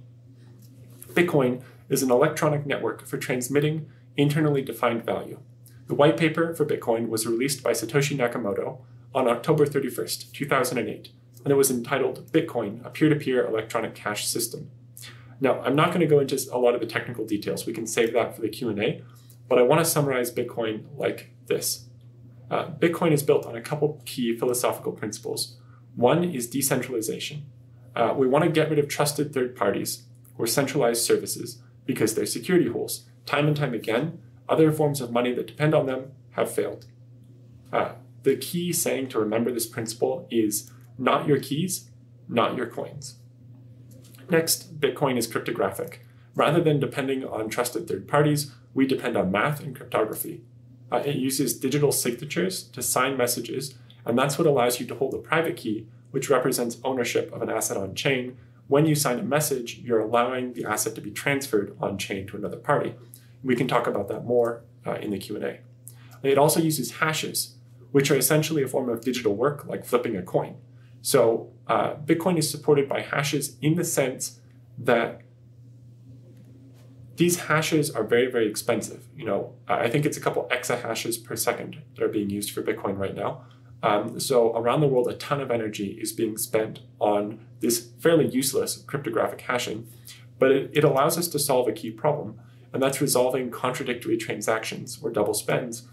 Bitcoin 1.14 1.62
is 1.90 2.02
an 2.02 2.10
electronic 2.10 2.66
network 2.66 3.06
for 3.06 3.18
transmitting 3.18 3.88
internally 4.16 4.64
defined 4.64 5.06
value. 5.06 5.40
The 5.88 5.96
white 5.96 6.18
paper 6.18 6.54
for 6.54 6.66
Bitcoin 6.66 7.08
was 7.08 7.26
released 7.26 7.64
by 7.64 7.72
Satoshi 7.72 8.18
Nakamoto 8.18 8.80
on 9.16 9.28
October 9.28 9.66
31st, 9.66 10.34
2008, 10.34 11.10
and 11.44 11.52
it 11.52 11.56
was 11.56 11.72
entitled 11.72 12.30
Bitcoin, 12.32 12.86
a 12.86 12.90
peer 12.90 13.10
to 13.10 13.16
peer 13.16 13.46
electronic 13.46 13.96
cash 13.96 14.28
system. 14.28 14.70
Now, 15.40 15.62
I'm 15.62 15.76
not 15.76 15.90
going 15.90 16.02
to 16.02 16.08
go 16.08 16.20
into 16.20 16.38
a 16.52 16.58
lot 16.58 16.74
of 16.74 16.82
the 16.82 16.88
technical 16.88 17.26
details. 17.26 17.66
We 17.66 17.74
can 17.74 17.88
save 17.88 18.12
that 18.14 18.36
for 18.36 18.42
the 18.42 18.50
Q&A, 18.50 19.02
but 19.48 19.58
I 19.58 19.62
want 19.62 19.84
to 19.84 19.90
summarize 19.90 20.30
Bitcoin 20.30 20.86
like 20.98 21.32
this. 21.46 21.86
Uh, 22.52 22.72
Bitcoin 22.72 23.12
is 23.12 23.24
built 23.24 23.46
on 23.46 23.56
a 23.56 23.62
couple 23.62 24.02
key 24.06 24.36
philosophical 24.36 24.92
principles. 24.92 25.58
One 25.96 26.24
is 26.24 26.48
decentralization. 26.48 27.46
Uh, 27.96 28.14
we 28.16 28.28
want 28.28 28.44
to 28.44 28.52
get 28.52 28.70
rid 28.70 28.80
of 28.80 28.88
trusted 28.88 29.34
third 29.34 29.56
parties 29.56 30.04
or 30.38 30.48
centralized 30.48 31.04
services 31.04 31.62
because 31.86 32.14
they're 32.14 32.26
security 32.26 32.70
holes. 32.70 33.06
Time 33.26 33.48
and 33.48 33.56
time 33.56 33.74
again, 33.74 34.20
other 34.50 34.72
forms 34.72 35.02
of 35.02 35.12
money 35.12 35.34
that 35.34 35.48
depend 35.48 35.74
on 35.74 35.86
them 35.86 36.12
have 36.32 36.52
failed. 36.52 36.86
Uh, 37.72 37.94
the 38.24 38.36
key 38.36 38.74
saying 38.74 39.10
to 39.10 39.20
remember 39.20 39.52
this 39.52 39.66
principle 39.66 40.28
is 40.30 40.72
not 40.98 41.28
your 41.28 41.40
keys, 41.40 41.90
not 42.28 42.56
your 42.56 42.68
coins. 42.68 43.16
Next, 44.30 44.80
Bitcoin 44.80 45.18
is 45.18 45.28
cryptographic. 45.28 46.06
Rather 46.36 46.62
than 46.62 46.80
depending 46.80 47.26
on 47.26 47.50
trusted 47.50 47.88
third 47.88 48.08
parties, 48.08 48.52
we 48.74 48.86
depend 48.86 49.18
on 49.18 49.32
math 49.32 49.62
and 49.62 49.76
cryptography. 49.76 50.44
Uh, 50.92 50.98
it 50.98 51.16
uses 51.16 51.58
digital 51.58 51.92
signatures 51.92 52.64
to 52.64 52.82
sign 52.82 53.18
messages, 53.18 53.76
and 54.06 54.18
that's 54.18 54.38
what 54.38 54.48
allows 54.48 54.80
you 54.80 54.86
to 54.86 54.96
hold 54.96 55.14
a 55.14 55.18
private 55.18 55.58
key, 55.58 55.88
which 56.12 56.30
represents 56.30 56.78
ownership 56.84 57.32
of 57.34 57.42
an 57.42 57.50
asset 57.50 57.78
on 57.78 57.96
chain. 57.96 58.38
When 58.68 58.86
you 58.86 58.96
sign 58.96 59.20
a 59.20 59.24
message, 59.24 59.80
you're 59.80 60.00
allowing 60.00 60.54
the 60.54 60.66
asset 60.66 60.96
to 60.96 61.02
be 61.02 61.12
transferred 61.12 61.76
on 61.82 61.98
chain 61.98 62.28
to 62.28 62.38
another 62.38 62.58
party. 62.58 62.96
We 63.44 63.56
can 63.56 63.68
talk 63.68 63.88
about 63.88 64.08
that 64.10 64.26
more 64.26 64.64
uh, 64.86 64.96
in 64.96 65.12
the 65.12 65.18
Q&A. 65.18 65.60
It 66.24 66.38
also 66.38 66.60
uses 66.60 66.92
hashes, 66.92 67.56
which 67.92 68.10
are 68.12 68.16
essentially 68.16 68.64
a 68.64 68.68
form 68.68 68.90
of 68.90 69.02
digital 69.02 69.36
work 69.36 69.66
like 69.66 69.86
flipping 69.86 70.16
a 70.16 70.22
coin. 70.22 70.56
So 71.02 71.52
uh, 71.68 71.96
Bitcoin 71.96 72.38
is 72.38 72.50
supported 72.50 72.90
by 72.90 73.02
hashes 73.02 73.58
in 73.62 73.76
the 73.76 73.84
sense 73.84 74.40
that 74.78 75.22
these 77.16 77.42
hashes 77.42 77.90
are 77.90 78.04
very, 78.04 78.30
very 78.32 78.48
expensive. 78.48 79.08
You 79.16 79.26
know, 79.26 79.54
I 79.68 79.90
think 79.90 80.06
it's 80.06 80.18
a 80.18 80.22
couple 80.22 80.48
exahashes 80.52 81.24
per 81.24 81.36
second 81.36 81.82
that 81.96 82.04
are 82.04 82.10
being 82.10 82.30
used 82.30 82.52
for 82.52 82.62
Bitcoin 82.62 82.98
right 82.98 83.16
now. 83.16 83.44
Um, 83.84 84.20
so 84.20 84.56
around 84.56 84.82
the 84.82 84.88
world, 84.88 85.08
a 85.08 85.14
ton 85.14 85.42
of 85.42 85.52
energy 85.52 85.98
is 86.00 86.12
being 86.12 86.38
spent 86.38 86.82
on 87.00 87.46
this 87.60 87.90
fairly 88.00 88.28
useless 88.28 88.78
cryptographic 88.78 89.42
hashing, 89.42 89.88
but 90.40 90.52
it, 90.52 90.72
it 90.74 90.84
allows 90.84 91.18
us 91.18 91.28
to 91.30 91.40
solve 91.40 91.68
a 91.68 91.72
key 91.72 91.92
problem, 91.92 92.40
and 92.78 92.84
that's 92.84 93.02
resolving 93.02 93.50
contradictory 93.50 94.18
transactions 94.18 95.00
or 95.02 95.10
double 95.10 95.34
spends. 95.34 95.88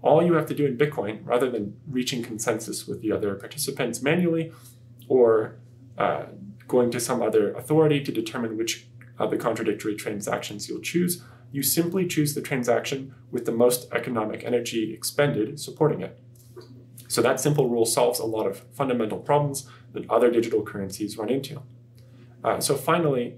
All 0.00 0.24
you 0.24 0.32
have 0.32 0.46
to 0.46 0.54
do 0.54 0.64
in 0.64 0.78
Bitcoin, 0.78 1.20
rather 1.22 1.50
than 1.50 1.78
reaching 1.86 2.22
consensus 2.22 2.86
with 2.86 3.02
the 3.02 3.12
other 3.12 3.34
participants 3.34 4.00
manually 4.00 4.50
or 5.06 5.56
uh, 5.98 6.24
going 6.66 6.90
to 6.92 6.98
some 6.98 7.20
other 7.20 7.52
authority 7.52 8.02
to 8.02 8.10
determine 8.10 8.56
which 8.56 8.86
of 9.18 9.30
the 9.30 9.36
contradictory 9.36 9.94
transactions 9.94 10.66
you'll 10.66 10.80
choose, 10.80 11.22
you 11.52 11.62
simply 11.62 12.06
choose 12.06 12.34
the 12.34 12.40
transaction 12.40 13.14
with 13.30 13.44
the 13.44 13.52
most 13.52 13.92
economic 13.92 14.42
energy 14.42 14.94
expended 14.94 15.60
supporting 15.60 16.00
it. 16.00 16.18
So 17.06 17.20
that 17.20 17.38
simple 17.38 17.68
rule 17.68 17.84
solves 17.84 18.18
a 18.18 18.24
lot 18.24 18.46
of 18.46 18.64
fundamental 18.72 19.18
problems 19.18 19.68
that 19.92 20.08
other 20.08 20.30
digital 20.30 20.62
currencies 20.62 21.18
run 21.18 21.28
into. 21.28 21.60
Uh, 22.42 22.60
so 22.60 22.76
finally, 22.76 23.34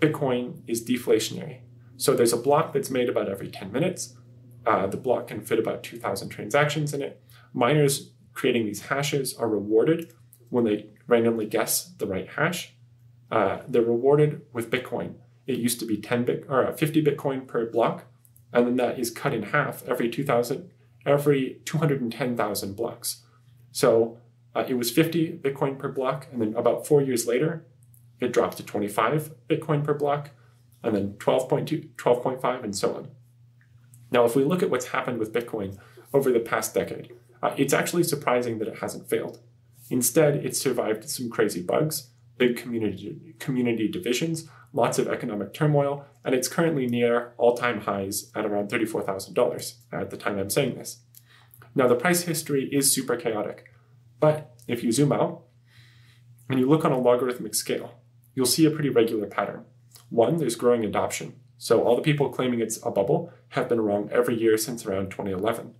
Bitcoin 0.00 0.62
is 0.66 0.84
deflationary. 0.84 1.60
So 2.00 2.14
there's 2.14 2.32
a 2.32 2.38
block 2.38 2.72
that's 2.72 2.90
made 2.90 3.08
about 3.08 3.28
every 3.28 3.48
10 3.48 3.70
minutes. 3.70 4.16
Uh, 4.66 4.86
the 4.86 4.96
block 4.96 5.28
can 5.28 5.40
fit 5.40 5.58
about 5.58 5.82
2,000 5.82 6.28
transactions 6.28 6.94
in 6.94 7.02
it. 7.02 7.22
Miners 7.52 8.12
creating 8.32 8.64
these 8.64 8.86
hashes 8.86 9.34
are 9.34 9.48
rewarded 9.48 10.12
when 10.48 10.64
they 10.64 10.86
randomly 11.06 11.46
guess 11.46 11.84
the 11.98 12.06
right 12.06 12.28
hash 12.28 12.74
uh, 13.30 13.58
they're 13.68 13.82
rewarded 13.82 14.42
with 14.52 14.70
Bitcoin. 14.70 15.14
It 15.46 15.58
used 15.58 15.78
to 15.80 15.86
be 15.86 15.96
10 15.96 16.24
bit 16.24 16.46
or 16.48 16.66
uh, 16.66 16.72
50 16.72 17.04
Bitcoin 17.04 17.46
per 17.46 17.66
block, 17.66 18.04
and 18.52 18.66
then 18.66 18.76
that 18.76 18.98
is 18.98 19.10
cut 19.10 19.32
in 19.32 19.44
half 19.44 19.86
every 19.86 20.08
2,000, 20.08 20.70
every 21.06 21.60
210,000 21.64 22.76
blocks. 22.76 23.22
So 23.72 24.18
uh, 24.54 24.64
it 24.66 24.74
was 24.74 24.90
50 24.90 25.38
Bitcoin 25.38 25.78
per 25.78 25.88
block, 25.88 26.26
and 26.32 26.42
then 26.42 26.54
about 26.54 26.86
four 26.86 27.02
years 27.02 27.26
later, 27.26 27.64
it 28.20 28.32
dropped 28.32 28.56
to 28.58 28.64
25 28.64 29.32
Bitcoin 29.48 29.84
per 29.84 29.94
block, 29.94 30.30
and 30.82 30.94
then 30.94 31.14
12.2, 31.14 31.94
12.5, 31.94 32.64
and 32.64 32.76
so 32.76 32.94
on. 32.94 33.08
Now, 34.10 34.24
if 34.24 34.34
we 34.34 34.44
look 34.44 34.62
at 34.62 34.70
what's 34.70 34.86
happened 34.88 35.18
with 35.18 35.32
Bitcoin 35.32 35.78
over 36.12 36.32
the 36.32 36.40
past 36.40 36.74
decade, 36.74 37.12
uh, 37.42 37.54
it's 37.56 37.72
actually 37.72 38.04
surprising 38.04 38.58
that 38.58 38.68
it 38.68 38.78
hasn't 38.78 39.08
failed. 39.08 39.40
Instead, 39.88 40.36
it 40.44 40.56
survived 40.56 41.08
some 41.08 41.30
crazy 41.30 41.62
bugs 41.62 42.10
big 42.40 42.56
community, 42.56 43.34
community 43.38 43.86
divisions, 43.86 44.48
lots 44.72 44.98
of 44.98 45.06
economic 45.06 45.52
turmoil, 45.52 46.06
and 46.24 46.34
it's 46.34 46.48
currently 46.48 46.86
near 46.86 47.34
all 47.36 47.54
time 47.54 47.82
highs 47.82 48.32
at 48.34 48.46
around 48.46 48.70
$34,000 48.70 49.74
at 49.92 50.08
the 50.08 50.16
time 50.16 50.38
I'm 50.38 50.48
saying 50.48 50.74
this. 50.74 51.02
Now, 51.74 51.86
the 51.86 51.94
price 51.94 52.22
history 52.22 52.68
is 52.72 52.94
super 52.94 53.14
chaotic, 53.14 53.70
but 54.20 54.54
if 54.66 54.82
you 54.82 54.90
zoom 54.90 55.12
out 55.12 55.42
and 56.48 56.58
you 56.58 56.66
look 56.66 56.84
on 56.84 56.92
a 56.92 56.98
logarithmic 56.98 57.54
scale, 57.54 58.00
you'll 58.34 58.46
see 58.46 58.64
a 58.64 58.70
pretty 58.70 58.88
regular 58.88 59.26
pattern. 59.26 59.66
One, 60.10 60.36
there's 60.36 60.56
growing 60.56 60.84
adoption. 60.84 61.36
So 61.56 61.82
all 61.82 61.96
the 61.96 62.02
people 62.02 62.28
claiming 62.28 62.60
it's 62.60 62.78
a 62.84 62.90
bubble 62.90 63.32
have 63.50 63.68
been 63.68 63.80
wrong 63.80 64.08
every 64.12 64.38
year 64.38 64.56
since 64.56 64.84
around 64.84 65.10
2011. 65.10 65.74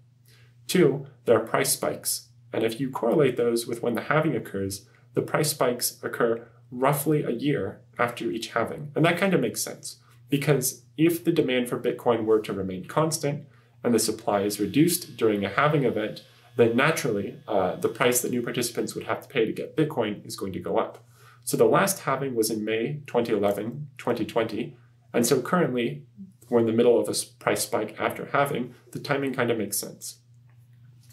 Two, 0.67 1.07
there 1.25 1.37
are 1.37 1.47
price 1.47 1.73
spikes. 1.73 2.29
And 2.53 2.65
if 2.65 2.81
you 2.81 2.91
correlate 2.91 3.37
those 3.37 3.67
with 3.67 3.83
when 3.83 3.95
the 3.95 4.03
halving 4.03 4.37
occurs, 4.37 4.87
the 5.15 5.23
price 5.23 5.51
spikes 5.51 5.99
occur 6.03 6.49
roughly 6.71 7.23
a 7.23 7.31
year 7.31 7.81
after 7.99 8.31
each 8.31 8.49
halving. 8.49 8.93
And 8.95 9.05
that 9.05 9.19
kind 9.19 9.35
of 9.35 9.41
makes 9.41 9.63
sense 9.63 9.97
because 10.29 10.83
if 10.97 11.25
the 11.25 11.33
demand 11.33 11.69
for 11.69 11.79
Bitcoin 11.79 12.25
were 12.25 12.41
to 12.41 12.53
remain 12.53 12.85
constant 12.85 13.47
and 13.83 13.93
the 13.93 13.99
supply 13.99 14.43
is 14.43 14.61
reduced 14.61 15.17
during 15.17 15.45
a 15.45 15.49
halving 15.49 15.85
event, 15.85 16.23
then 16.57 16.77
naturally 16.77 17.37
uh, 17.49 17.77
the 17.77 17.89
price 17.89 18.21
that 18.23 18.31
new 18.31 18.43
participants 18.43 18.95
would 18.95 19.05
have 19.05 19.23
to 19.23 19.29
pay 19.29 19.45
to 19.45 19.53
get 19.53 19.77
Bitcoin 19.77 20.25
is 20.27 20.37
going 20.37 20.53
to 20.53 20.61
go 20.61 20.79
up. 20.79 21.05
So 21.51 21.57
the 21.57 21.65
last 21.65 21.99
halving 22.03 22.37
was 22.37 22.49
in 22.49 22.65
May 22.65 23.01
2011, 23.09 23.89
2020. 23.99 24.77
And 25.13 25.27
so 25.27 25.43
currently, 25.43 26.05
we're 26.49 26.61
in 26.61 26.67
the 26.67 26.73
middle 26.73 26.97
of 26.97 27.09
a 27.09 27.27
price 27.41 27.65
spike 27.65 27.97
after 27.99 28.27
halving. 28.27 28.73
The 28.93 29.01
timing 29.01 29.35
kind 29.35 29.51
of 29.51 29.59
makes 29.59 29.77
sense. 29.77 30.21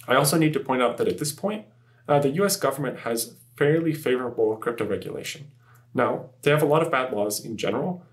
I 0.08 0.14
also 0.14 0.38
need 0.38 0.54
to 0.54 0.60
point 0.60 0.84
out 0.84 0.98
that 0.98 1.08
at 1.08 1.18
this 1.18 1.32
point, 1.32 1.66
uh, 2.08 2.20
the 2.20 2.30
US 2.44 2.56
government 2.56 3.00
has 3.00 3.36
fairly 3.56 3.94
favorable 3.94 4.56
crypto 4.58 4.86
regulation. 4.86 5.48
Now, 5.96 6.30
they 6.44 6.52
have 6.52 6.62
a 6.62 6.68
lot 6.68 6.84
of 6.84 6.92
bad 6.92 7.12
laws 7.12 7.44
in 7.44 7.58
general, 7.58 8.04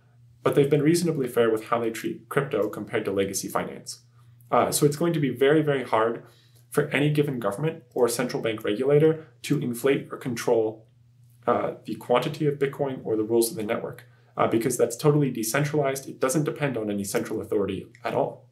but 0.43 0.55
they've 0.55 0.71
been 0.71 0.81
reasonably 0.81 1.29
fair 1.29 1.51
with 1.51 1.67
how 1.67 1.79
they 1.79 1.91
treat 1.91 2.31
crypto 2.31 2.71
compared 2.71 3.05
to 3.05 3.13
legacy 3.13 3.49
finance. 3.49 4.01
Uh, 4.51 4.73
so 4.73 4.87
it's 4.87 4.97
going 4.97 5.13
to 5.13 5.21
be 5.21 5.29
very, 5.29 5.61
very 5.61 5.85
hard 5.85 6.25
for 6.71 6.89
any 6.89 7.11
given 7.11 7.39
government 7.39 7.83
or 7.93 8.09
central 8.09 8.43
bank 8.43 8.65
regulator 8.65 9.27
to 9.43 9.61
inflate 9.61 10.09
or 10.11 10.17
control 10.17 10.87
uh, 11.47 11.75
the 11.85 11.95
quantity 11.97 12.47
of 12.47 12.59
Bitcoin 12.59 13.01
or 13.05 13.17
the 13.17 13.23
rules 13.23 13.51
of 13.51 13.57
the 13.57 13.63
network, 13.63 14.05
uh, 14.37 14.47
because 14.47 14.77
that's 14.77 14.97
totally 14.97 15.31
decentralized. 15.31 16.09
It 16.09 16.21
doesn't 16.21 16.45
depend 16.45 16.77
on 16.77 16.91
any 16.91 17.05
central 17.05 17.41
authority 17.41 17.87
at 18.03 18.15
all. 18.15 18.49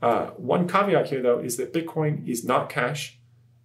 Uh, 0.00 0.26
one 0.36 0.68
caveat 0.68 1.08
here, 1.08 1.22
though, 1.22 1.38
is 1.38 1.56
that 1.56 1.72
Bitcoin 1.72 2.26
is 2.28 2.44
not 2.44 2.68
cash. 2.68 3.18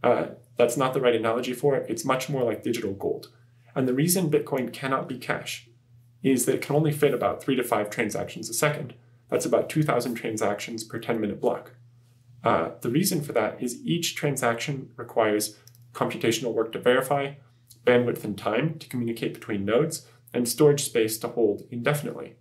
Uh, 0.03 0.27
that's 0.55 0.77
not 0.77 0.93
the 0.93 1.01
right 1.01 1.15
analogy 1.15 1.53
for 1.53 1.75
it. 1.75 1.89
It's 1.89 2.05
much 2.05 2.29
more 2.29 2.43
like 2.43 2.63
digital 2.63 2.93
gold. 2.93 3.29
And 3.75 3.87
the 3.87 3.93
reason 3.93 4.29
Bitcoin 4.29 4.73
cannot 4.73 5.07
be 5.07 5.17
cash 5.17 5.69
is 6.23 6.45
that 6.45 6.55
it 6.55 6.61
can 6.61 6.75
only 6.75 6.91
fit 6.91 7.13
about 7.13 7.43
three 7.43 7.55
to 7.55 7.63
five 7.63 7.89
transactions 7.89 8.49
a 8.49 8.53
second. 8.53 8.93
That's 9.29 9.45
about 9.45 9.69
2,000 9.69 10.15
transactions 10.15 10.83
per 10.83 10.99
10 10.99 11.19
minute 11.19 11.41
block. 11.41 11.73
Uh, 12.43 12.71
the 12.81 12.89
reason 12.89 13.21
for 13.21 13.33
that 13.33 13.61
is 13.61 13.83
each 13.83 14.15
transaction 14.15 14.89
requires 14.95 15.57
computational 15.93 16.53
work 16.53 16.71
to 16.71 16.79
verify, 16.79 17.33
bandwidth 17.87 18.23
and 18.23 18.37
time 18.37 18.77
to 18.79 18.89
communicate 18.89 19.33
between 19.33 19.65
nodes, 19.65 20.05
and 20.33 20.47
storage 20.47 20.83
space 20.83 21.17
to 21.17 21.29
hold 21.29 21.63
indefinitely. 21.71 22.35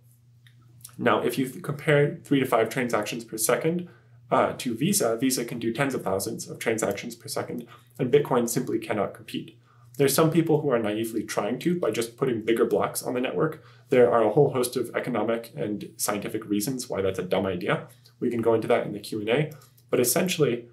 Now, 0.97 1.21
if 1.21 1.37
you 1.37 1.49
compare 1.49 2.19
three 2.23 2.39
to 2.39 2.45
five 2.45 2.69
transactions 2.69 3.23
per 3.23 3.37
second 3.37 3.87
uh, 4.29 4.53
to 4.57 4.75
Visa, 4.75 5.15
Visa 5.15 5.45
can 5.45 5.59
do 5.59 5.71
tens 5.71 5.95
of 5.95 6.03
thousands 6.03 6.49
of 6.49 6.59
transactions 6.59 7.15
per 7.15 7.29
second, 7.29 7.65
and 7.97 8.11
Bitcoin 8.11 8.49
simply 8.49 8.77
cannot 8.77 9.13
compete. 9.13 9.57
There's 9.97 10.13
some 10.13 10.29
people 10.29 10.61
who 10.61 10.69
are 10.69 10.79
naively 10.79 11.23
trying 11.23 11.59
to 11.59 11.79
by 11.79 11.91
just 11.91 12.17
putting 12.17 12.43
bigger 12.45 12.65
blocks 12.65 13.01
on 13.01 13.13
the 13.13 13.21
network. 13.21 13.63
There 13.89 14.11
are 14.11 14.23
a 14.23 14.29
whole 14.31 14.51
host 14.51 14.75
of 14.75 14.91
economic 14.95 15.51
and 15.55 15.89
scientific 15.97 16.45
reasons 16.45 16.89
why 16.89 17.01
that's 17.01 17.19
a 17.19 17.23
dumb 17.23 17.45
idea. 17.45 17.87
We 18.19 18.29
can 18.29 18.41
go 18.41 18.53
into 18.53 18.67
that 18.67 18.85
in 18.85 18.93
the 18.93 18.99
Q&A, 18.99 19.51
but 19.89 19.99
essentially, 19.99 20.67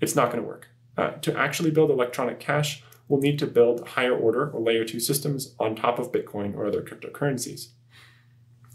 it's 0.00 0.14
not 0.14 0.30
going 0.30 0.42
to 0.42 0.48
work. 0.48 0.68
Uh, 0.96 1.10
to 1.22 1.36
actually 1.36 1.70
build 1.70 1.90
electronic 1.90 2.38
cash, 2.40 2.82
we'll 3.08 3.20
need 3.20 3.38
to 3.38 3.46
build 3.46 3.88
higher 3.88 4.16
order 4.16 4.50
or 4.50 4.60
layer 4.60 4.84
2 4.84 5.00
systems 5.00 5.54
on 5.58 5.74
top 5.74 5.98
of 5.98 6.12
Bitcoin 6.12 6.54
or 6.54 6.66
other 6.66 6.82
cryptocurrencies. 6.82 7.68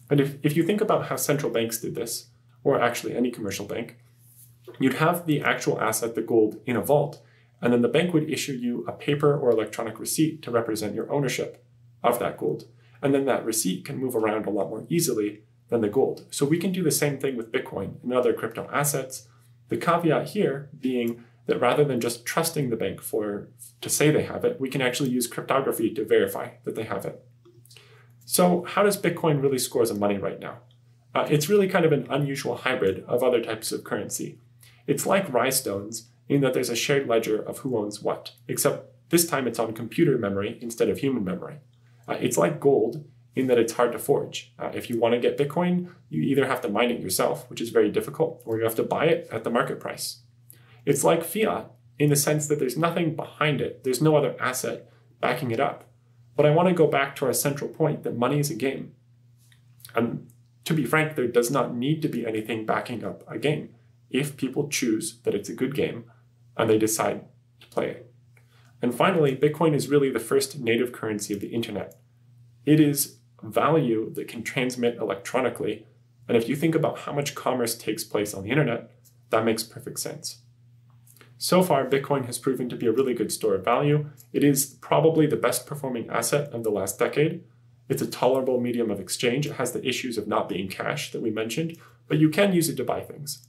And 0.09 0.19
if, 0.19 0.35
if 0.43 0.57
you 0.57 0.63
think 0.63 0.81
about 0.81 1.07
how 1.07 1.15
central 1.15 1.51
banks 1.51 1.79
did 1.79 1.95
this, 1.95 2.27
or 2.63 2.79
actually 2.79 3.15
any 3.15 3.31
commercial 3.31 3.65
bank, 3.65 3.97
you'd 4.79 4.95
have 4.95 5.25
the 5.25 5.41
actual 5.41 5.79
asset, 5.81 6.15
the 6.15 6.21
gold, 6.21 6.61
in 6.65 6.75
a 6.75 6.81
vault, 6.81 7.21
and 7.61 7.71
then 7.71 7.81
the 7.81 7.87
bank 7.87 8.13
would 8.13 8.29
issue 8.29 8.53
you 8.53 8.83
a 8.87 8.91
paper 8.91 9.37
or 9.37 9.51
electronic 9.51 9.99
receipt 9.99 10.41
to 10.41 10.51
represent 10.51 10.95
your 10.95 11.11
ownership 11.11 11.65
of 12.03 12.19
that 12.19 12.37
gold. 12.37 12.67
And 13.01 13.13
then 13.13 13.25
that 13.25 13.45
receipt 13.45 13.85
can 13.85 13.97
move 13.97 14.15
around 14.15 14.45
a 14.45 14.49
lot 14.49 14.69
more 14.69 14.85
easily 14.89 15.43
than 15.69 15.81
the 15.81 15.89
gold. 15.89 16.25
So 16.29 16.45
we 16.45 16.57
can 16.57 16.71
do 16.71 16.83
the 16.83 16.91
same 16.91 17.17
thing 17.17 17.35
with 17.35 17.51
Bitcoin 17.51 18.01
and 18.03 18.13
other 18.13 18.33
crypto 18.33 18.69
assets. 18.71 19.27
The 19.69 19.77
caveat 19.77 20.29
here 20.29 20.69
being 20.79 21.23
that 21.45 21.59
rather 21.59 21.83
than 21.83 21.99
just 21.99 22.25
trusting 22.25 22.69
the 22.69 22.75
bank 22.75 23.01
for 23.01 23.49
to 23.81 23.89
say 23.89 24.11
they 24.11 24.23
have 24.23 24.45
it, 24.45 24.59
we 24.59 24.69
can 24.69 24.81
actually 24.81 25.09
use 25.09 25.27
cryptography 25.27 25.93
to 25.93 26.05
verify 26.05 26.51
that 26.63 26.75
they 26.75 26.83
have 26.83 27.05
it. 27.05 27.23
So 28.25 28.63
how 28.63 28.83
does 28.83 29.01
Bitcoin 29.01 29.41
really 29.41 29.59
score 29.59 29.85
some 29.85 29.99
money 29.99 30.17
right 30.17 30.39
now? 30.39 30.59
Uh, 31.13 31.27
it's 31.29 31.49
really 31.49 31.67
kind 31.67 31.85
of 31.85 31.91
an 31.91 32.07
unusual 32.09 32.55
hybrid 32.55 33.03
of 33.07 33.23
other 33.23 33.41
types 33.41 33.71
of 33.71 33.83
currency. 33.83 34.39
It's 34.87 35.05
like 35.05 35.31
Rai 35.31 35.51
stones 35.51 36.09
in 36.27 36.41
that 36.41 36.53
there's 36.53 36.69
a 36.69 36.75
shared 36.75 37.07
ledger 37.07 37.41
of 37.41 37.59
who 37.59 37.77
owns 37.77 38.01
what, 38.01 38.31
except 38.47 38.91
this 39.09 39.27
time 39.27 39.47
it's 39.47 39.59
on 39.59 39.73
computer 39.73 40.17
memory 40.17 40.57
instead 40.61 40.89
of 40.89 40.99
human 40.99 41.23
memory. 41.23 41.57
Uh, 42.07 42.17
it's 42.19 42.37
like 42.37 42.59
gold 42.59 43.05
in 43.35 43.47
that 43.47 43.57
it's 43.57 43.73
hard 43.73 43.91
to 43.91 43.99
forge. 43.99 44.53
Uh, 44.57 44.71
if 44.73 44.89
you 44.89 44.99
want 44.99 45.13
to 45.13 45.19
get 45.19 45.37
Bitcoin, 45.37 45.89
you 46.09 46.21
either 46.23 46.47
have 46.47 46.61
to 46.61 46.69
mine 46.69 46.91
it 46.91 47.01
yourself, 47.01 47.49
which 47.49 47.61
is 47.61 47.69
very 47.69 47.91
difficult, 47.91 48.41
or 48.45 48.57
you 48.57 48.63
have 48.63 48.75
to 48.75 48.83
buy 48.83 49.05
it 49.05 49.27
at 49.31 49.43
the 49.43 49.49
market 49.49 49.79
price. 49.79 50.19
It's 50.85 51.03
like 51.03 51.23
fiat 51.23 51.71
in 51.99 52.09
the 52.09 52.15
sense 52.15 52.47
that 52.47 52.59
there's 52.59 52.77
nothing 52.77 53.15
behind 53.15 53.61
it, 53.61 53.83
there's 53.83 54.01
no 54.01 54.15
other 54.15 54.35
asset 54.39 54.89
backing 55.21 55.51
it 55.51 55.59
up. 55.59 55.85
But 56.35 56.45
I 56.45 56.49
want 56.49 56.69
to 56.69 56.73
go 56.73 56.87
back 56.87 57.15
to 57.17 57.25
our 57.25 57.33
central 57.33 57.69
point 57.69 58.03
that 58.03 58.17
money 58.17 58.39
is 58.39 58.49
a 58.49 58.55
game. 58.55 58.93
And 59.95 60.27
to 60.65 60.73
be 60.73 60.85
frank, 60.85 61.15
there 61.15 61.27
does 61.27 61.51
not 61.51 61.75
need 61.75 62.01
to 62.01 62.07
be 62.07 62.25
anything 62.25 62.65
backing 62.65 63.03
up 63.03 63.23
a 63.29 63.37
game 63.37 63.69
if 64.09 64.37
people 64.37 64.67
choose 64.67 65.19
that 65.23 65.35
it's 65.35 65.49
a 65.49 65.55
good 65.55 65.75
game 65.75 66.05
and 66.55 66.69
they 66.69 66.77
decide 66.77 67.25
to 67.59 67.67
play 67.67 67.89
it. 67.89 68.11
And 68.81 68.93
finally, 68.93 69.35
Bitcoin 69.35 69.73
is 69.73 69.87
really 69.87 70.09
the 70.09 70.19
first 70.19 70.59
native 70.59 70.91
currency 70.91 71.33
of 71.33 71.39
the 71.39 71.53
internet. 71.53 71.95
It 72.65 72.79
is 72.79 73.17
value 73.41 74.13
that 74.13 74.27
can 74.27 74.43
transmit 74.43 74.97
electronically. 74.97 75.87
And 76.27 76.37
if 76.37 76.47
you 76.47 76.55
think 76.55 76.75
about 76.75 76.99
how 76.99 77.13
much 77.13 77.35
commerce 77.35 77.75
takes 77.75 78.03
place 78.03 78.33
on 78.33 78.43
the 78.43 78.49
internet, 78.49 78.91
that 79.29 79.45
makes 79.45 79.63
perfect 79.63 79.99
sense. 79.99 80.42
So 81.43 81.61
far, 81.61 81.85
Bitcoin 81.85 82.25
has 82.27 82.37
proven 82.37 82.69
to 82.69 82.77
be 82.77 82.87
a 82.87 82.91
really 82.93 83.13
good 83.13 83.29
store 83.29 83.55
of 83.55 83.65
value. 83.65 84.09
It 84.31 84.45
is 84.45 84.77
probably 84.79 85.27
the 85.27 85.35
best 85.35 85.67
performing 85.67 86.09
asset 86.09 86.49
of 86.53 86.63
the 86.63 86.69
last 86.69 86.97
decade. 86.97 87.43
It's 87.89 88.01
a 88.01 88.07
tolerable 88.07 88.61
medium 88.61 88.89
of 88.89 89.01
exchange. 89.01 89.45
It 89.45 89.55
has 89.55 89.73
the 89.73 89.85
issues 89.85 90.17
of 90.17 90.25
not 90.25 90.47
being 90.47 90.69
cash 90.69 91.11
that 91.11 91.21
we 91.21 91.31
mentioned, 91.31 91.77
but 92.07 92.17
you 92.17 92.29
can 92.29 92.53
use 92.53 92.69
it 92.69 92.77
to 92.77 92.85
buy 92.85 93.01
things. 93.01 93.45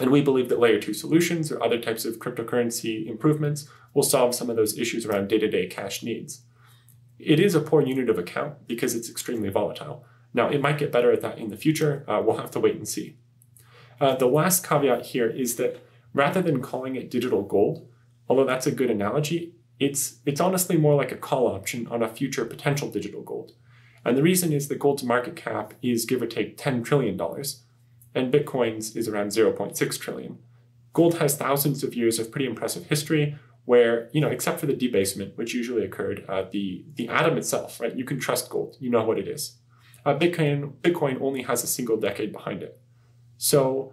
And 0.00 0.10
we 0.10 0.20
believe 0.20 0.48
that 0.48 0.58
layer 0.58 0.80
two 0.80 0.94
solutions 0.94 1.52
or 1.52 1.62
other 1.62 1.78
types 1.78 2.04
of 2.04 2.18
cryptocurrency 2.18 3.06
improvements 3.06 3.68
will 3.94 4.02
solve 4.02 4.34
some 4.34 4.50
of 4.50 4.56
those 4.56 4.76
issues 4.76 5.06
around 5.06 5.28
day 5.28 5.38
to 5.38 5.48
day 5.48 5.68
cash 5.68 6.02
needs. 6.02 6.42
It 7.20 7.38
is 7.38 7.54
a 7.54 7.60
poor 7.60 7.82
unit 7.82 8.10
of 8.10 8.18
account 8.18 8.66
because 8.66 8.96
it's 8.96 9.08
extremely 9.08 9.48
volatile. 9.48 10.04
Now, 10.34 10.48
it 10.48 10.60
might 10.60 10.78
get 10.78 10.90
better 10.90 11.12
at 11.12 11.20
that 11.20 11.38
in 11.38 11.50
the 11.50 11.56
future. 11.56 12.04
Uh, 12.08 12.20
we'll 12.20 12.38
have 12.38 12.50
to 12.50 12.60
wait 12.60 12.74
and 12.74 12.88
see. 12.88 13.16
Uh, 14.00 14.16
the 14.16 14.26
last 14.26 14.66
caveat 14.66 15.06
here 15.06 15.30
is 15.30 15.54
that 15.54 15.86
rather 16.16 16.42
than 16.42 16.62
calling 16.62 16.96
it 16.96 17.10
digital 17.10 17.42
gold, 17.42 17.86
although 18.28 18.46
that's 18.46 18.66
a 18.66 18.72
good 18.72 18.90
analogy, 18.90 19.54
it's, 19.78 20.16
it's 20.24 20.40
honestly 20.40 20.76
more 20.76 20.94
like 20.94 21.12
a 21.12 21.16
call 21.16 21.46
option 21.46 21.86
on 21.88 22.02
a 22.02 22.08
future 22.08 22.44
potential 22.44 22.90
digital 22.90 23.22
gold. 23.22 23.52
And 24.04 24.16
the 24.16 24.22
reason 24.22 24.52
is 24.52 24.68
that 24.68 24.78
gold's 24.78 25.04
market 25.04 25.36
cap 25.36 25.74
is 25.82 26.04
give 26.06 26.22
or 26.22 26.26
take 26.26 26.56
$10 26.56 26.84
trillion, 26.84 27.20
and 28.14 28.32
Bitcoin's 28.32 28.96
is 28.96 29.08
around 29.08 29.28
0.6 29.28 30.00
trillion. 30.00 30.38
Gold 30.92 31.18
has 31.18 31.36
thousands 31.36 31.84
of 31.84 31.94
years 31.94 32.18
of 32.18 32.30
pretty 32.30 32.46
impressive 32.46 32.86
history, 32.86 33.38
where 33.66 34.08
you 34.12 34.20
know 34.20 34.28
except 34.28 34.58
for 34.58 34.66
the 34.66 34.74
debasement 34.74 35.36
which 35.36 35.52
usually 35.52 35.84
occurred 35.84 36.24
uh, 36.28 36.44
the 36.50 36.84
the 36.94 37.08
atom 37.08 37.36
itself 37.36 37.78
right 37.80 37.96
you 37.96 38.04
can 38.04 38.18
trust 38.18 38.48
gold 38.48 38.76
you 38.80 38.88
know 38.88 39.04
what 39.04 39.18
it 39.18 39.28
is 39.28 39.58
uh, 40.06 40.16
bitcoin 40.16 40.72
bitcoin 40.80 41.20
only 41.20 41.42
has 41.42 41.62
a 41.62 41.66
single 41.66 41.96
decade 41.98 42.32
behind 42.32 42.62
it 42.62 42.80
so 43.36 43.92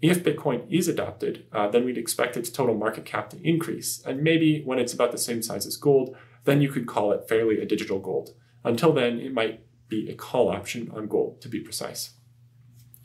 if 0.00 0.24
bitcoin 0.24 0.64
is 0.70 0.88
adopted 0.88 1.46
uh, 1.52 1.68
then 1.68 1.84
we'd 1.84 1.98
expect 1.98 2.36
its 2.36 2.50
total 2.50 2.74
market 2.74 3.04
cap 3.04 3.30
to 3.30 3.48
increase 3.48 4.02
and 4.04 4.22
maybe 4.22 4.62
when 4.64 4.78
it's 4.78 4.92
about 4.92 5.12
the 5.12 5.18
same 5.18 5.42
size 5.42 5.66
as 5.66 5.76
gold 5.76 6.16
then 6.44 6.60
you 6.60 6.70
could 6.70 6.86
call 6.86 7.12
it 7.12 7.28
fairly 7.28 7.60
a 7.60 7.66
digital 7.66 7.98
gold 7.98 8.30
until 8.64 8.92
then 8.92 9.18
it 9.20 9.32
might 9.32 9.60
be 9.88 10.08
a 10.08 10.14
call 10.14 10.48
option 10.48 10.90
on 10.94 11.06
gold 11.06 11.40
to 11.40 11.48
be 11.48 11.60
precise 11.60 12.14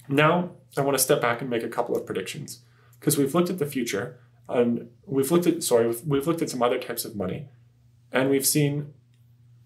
now 0.07 0.51
i 0.77 0.81
want 0.81 0.97
to 0.97 1.03
step 1.03 1.21
back 1.21 1.41
and 1.41 1.49
make 1.49 1.63
a 1.63 1.69
couple 1.69 1.95
of 1.95 2.05
predictions 2.05 2.59
because 2.99 3.17
we've 3.17 3.35
looked 3.35 3.49
at 3.49 3.59
the 3.59 3.65
future 3.65 4.19
and 4.47 4.89
we've 5.05 5.31
looked 5.31 5.47
at 5.47 5.63
sorry, 5.63 5.87
we've, 5.87 6.01
we've 6.05 6.27
looked 6.27 6.41
at 6.41 6.49
some 6.49 6.61
other 6.61 6.79
types 6.79 7.05
of 7.05 7.15
money, 7.15 7.47
and 8.11 8.29
we've 8.29 8.45
seen 8.45 8.93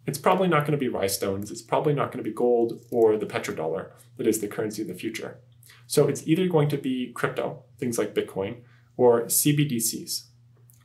it's 0.05 0.17
probably 0.17 0.47
not 0.47 0.61
going 0.61 0.71
to 0.71 0.77
be 0.77 0.87
rai 0.87 1.07
stones. 1.07 1.51
It's 1.51 1.61
probably 1.61 1.93
not 1.93 2.11
going 2.11 2.23
to 2.23 2.29
be 2.29 2.33
gold 2.33 2.81
or 2.91 3.17
the 3.17 3.25
petrodollar 3.25 3.91
that 4.17 4.27
is 4.27 4.39
the 4.39 4.47
currency 4.47 4.81
of 4.81 4.87
the 4.87 4.93
future. 4.93 5.39
So 5.87 6.07
it's 6.07 6.27
either 6.27 6.47
going 6.47 6.69
to 6.69 6.77
be 6.77 7.11
crypto, 7.13 7.63
things 7.77 7.97
like 7.97 8.13
Bitcoin, 8.13 8.61
or 8.97 9.23
CBDCs. 9.23 10.23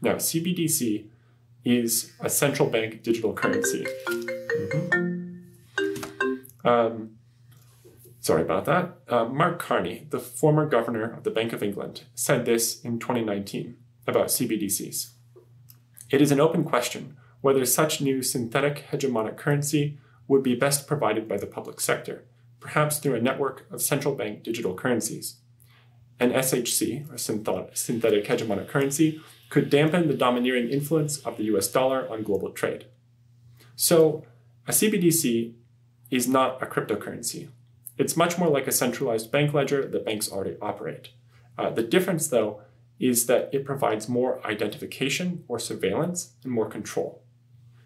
Now, 0.00 0.14
CBDC 0.14 1.08
is 1.64 2.12
a 2.20 2.30
central 2.30 2.68
bank 2.68 3.02
digital 3.02 3.32
currency. 3.32 3.86
Mm-hmm. 4.06 5.00
Um, 6.66 7.14
Sorry 8.24 8.40
about 8.40 8.64
that. 8.64 8.96
Uh, 9.06 9.26
Mark 9.26 9.58
Carney, 9.58 10.06
the 10.08 10.18
former 10.18 10.66
governor 10.66 11.12
of 11.12 11.24
the 11.24 11.30
Bank 11.30 11.52
of 11.52 11.62
England, 11.62 12.04
said 12.14 12.46
this 12.46 12.80
in 12.82 12.98
2019 12.98 13.76
about 14.06 14.28
CBDCs. 14.28 15.10
It 16.08 16.22
is 16.22 16.32
an 16.32 16.40
open 16.40 16.64
question 16.64 17.18
whether 17.42 17.66
such 17.66 18.00
new 18.00 18.22
synthetic 18.22 18.86
hegemonic 18.90 19.36
currency 19.36 19.98
would 20.26 20.42
be 20.42 20.54
best 20.54 20.86
provided 20.86 21.28
by 21.28 21.36
the 21.36 21.46
public 21.46 21.80
sector, 21.80 22.24
perhaps 22.64 22.98
through 22.98 23.14
a 23.14 23.20
network 23.20 23.66
of 23.70 23.82
central 23.82 24.14
bank 24.14 24.42
digital 24.42 24.74
currencies. 24.74 25.36
An 26.18 26.32
SHC, 26.32 27.12
or 27.12 27.18
synthetic 27.18 28.24
hegemonic 28.24 28.68
currency, 28.68 29.20
could 29.50 29.68
dampen 29.68 30.08
the 30.08 30.14
domineering 30.14 30.70
influence 30.70 31.18
of 31.18 31.36
the 31.36 31.44
US 31.54 31.68
dollar 31.68 32.08
on 32.10 32.22
global 32.22 32.50
trade. 32.50 32.86
So, 33.76 34.24
a 34.66 34.72
CBDC 34.72 35.52
is 36.10 36.26
not 36.26 36.62
a 36.62 36.66
cryptocurrency. 36.66 37.50
It's 37.98 38.16
much 38.16 38.38
more 38.38 38.48
like 38.48 38.66
a 38.66 38.72
centralized 38.72 39.30
bank 39.30 39.52
ledger 39.52 39.86
that 39.86 40.06
banks 40.06 40.32
already 40.32 40.56
operate. 40.62 41.10
Uh, 41.58 41.68
the 41.68 41.82
difference, 41.82 42.28
though, 42.28 42.62
is 42.98 43.26
that 43.26 43.50
it 43.52 43.66
provides 43.66 44.08
more 44.08 44.44
identification 44.46 45.44
or 45.48 45.58
surveillance 45.58 46.32
and 46.42 46.52
more 46.52 46.70
control. 46.70 47.22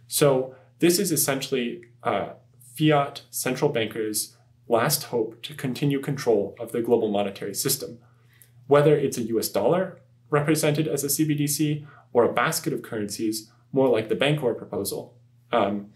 So, 0.07 0.55
this 0.79 1.01
is 1.01 1.11
essentially 1.11 1.83
uh, 2.05 2.35
fiat 2.77 3.23
central 3.31 3.73
bankers' 3.73 4.38
last 4.69 5.05
hope 5.05 5.43
to 5.43 5.55
continue 5.55 6.01
control 6.01 6.55
of 6.61 6.73
the 6.73 6.83
global 6.83 7.09
monetary 7.09 7.55
system. 7.55 7.99
Whether 8.67 8.97
it's 8.97 9.19
a 9.19 9.23
US 9.23 9.49
dollar 9.49 10.01
represented 10.31 10.87
as 10.87 11.05
a 11.05 11.09
CBDC 11.09 11.87
or 12.13 12.25
a 12.25 12.33
basket 12.33 12.73
of 12.73 12.83
currencies, 12.83 13.51
more 13.73 13.89
like 13.89 14.09
the 14.09 14.17
Bancor 14.17 14.57
proposal, 14.57 15.17
um, 15.53 15.91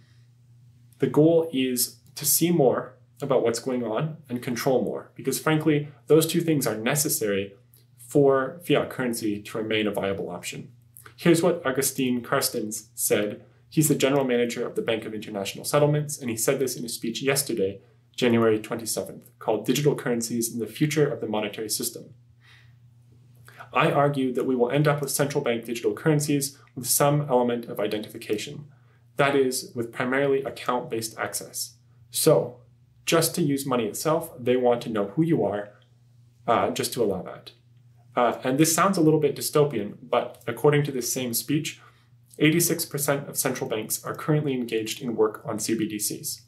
the 0.99 1.07
goal 1.07 1.49
is 1.53 1.97
to 2.15 2.25
see 2.25 2.51
more 2.51 2.95
about 3.21 3.43
what's 3.43 3.59
going 3.59 3.85
on 3.85 4.17
and 4.29 4.43
control 4.43 4.83
more, 4.83 5.11
because 5.15 5.39
frankly, 5.39 5.89
those 6.07 6.27
two 6.27 6.41
things 6.41 6.67
are 6.67 6.77
necessary 6.77 7.55
for 7.99 8.61
fiat 8.67 8.91
currency 8.91 9.41
to 9.41 9.59
remain 9.59 9.87
a 9.87 9.91
viable 9.91 10.29
option. 10.29 10.71
Here's 11.17 11.43
what 11.43 11.65
Augustine 11.65 12.23
Carstens 12.23 12.89
said. 12.95 13.45
He's 13.69 13.89
the 13.89 13.95
general 13.95 14.25
manager 14.25 14.67
of 14.67 14.75
the 14.75 14.83
Bank 14.83 15.05
of 15.05 15.15
International 15.15 15.65
Settlements, 15.65 16.19
and 16.19 16.29
he 16.29 16.37
said 16.37 16.59
this 16.59 16.77
in 16.77 16.85
a 16.85 16.89
speech 16.89 17.23
yesterday, 17.23 17.81
January 18.17 18.59
27th, 18.59 19.23
called 19.39 19.67
Digital 19.67 19.95
Currencies 19.95 20.53
and 20.53 20.61
the 20.61 20.67
Future 20.67 21.11
of 21.11 21.21
the 21.21 21.27
Monetary 21.27 21.69
System. 21.69 22.15
I 23.73 23.91
argue 23.91 24.33
that 24.35 24.45
we 24.45 24.55
will 24.55 24.71
end 24.71 24.87
up 24.87 25.01
with 25.01 25.11
central 25.11 25.43
bank 25.43 25.65
digital 25.65 25.95
currencies 25.95 26.59
with 26.77 26.87
some 26.87 27.23
element 27.23 27.67
of 27.67 27.81
identification, 27.81 28.67
that 29.17 29.35
is, 29.35 29.73
with 29.75 29.93
primarily 29.93 30.43
account 30.43 30.91
based 30.91 31.19
access. 31.19 31.75
So, 32.11 32.59
just 33.07 33.35
to 33.35 33.43
use 33.43 33.67
money 33.67 33.87
itself, 33.87 34.31
they 34.39 34.57
want 34.57 34.83
to 34.83 34.91
know 34.91 35.07
who 35.09 35.23
you 35.23 35.45
are, 35.45 35.71
uh, 36.47 36.71
just 36.71 36.93
to 36.95 37.03
allow 37.03 37.23
that. 37.23 37.53
Uh, 38.15 38.39
and 38.45 38.59
this 38.59 38.75
sounds 38.75 38.99
a 38.99 39.01
little 39.01 39.21
bit 39.21 39.35
dystopian, 39.35 39.97
but 40.03 40.43
according 40.47 40.83
to 40.85 40.93
this 40.93 41.13
same 41.13 41.33
speech, 41.33 41.81
86% 42.39 43.29
of 43.29 43.39
central 43.39 43.69
banks 43.69 44.05
are 44.05 44.15
currently 44.15 44.53
engaged 44.53 45.01
in 45.01 45.17
work 45.17 45.43
on 45.45 45.59
CBDCs. 45.59 46.43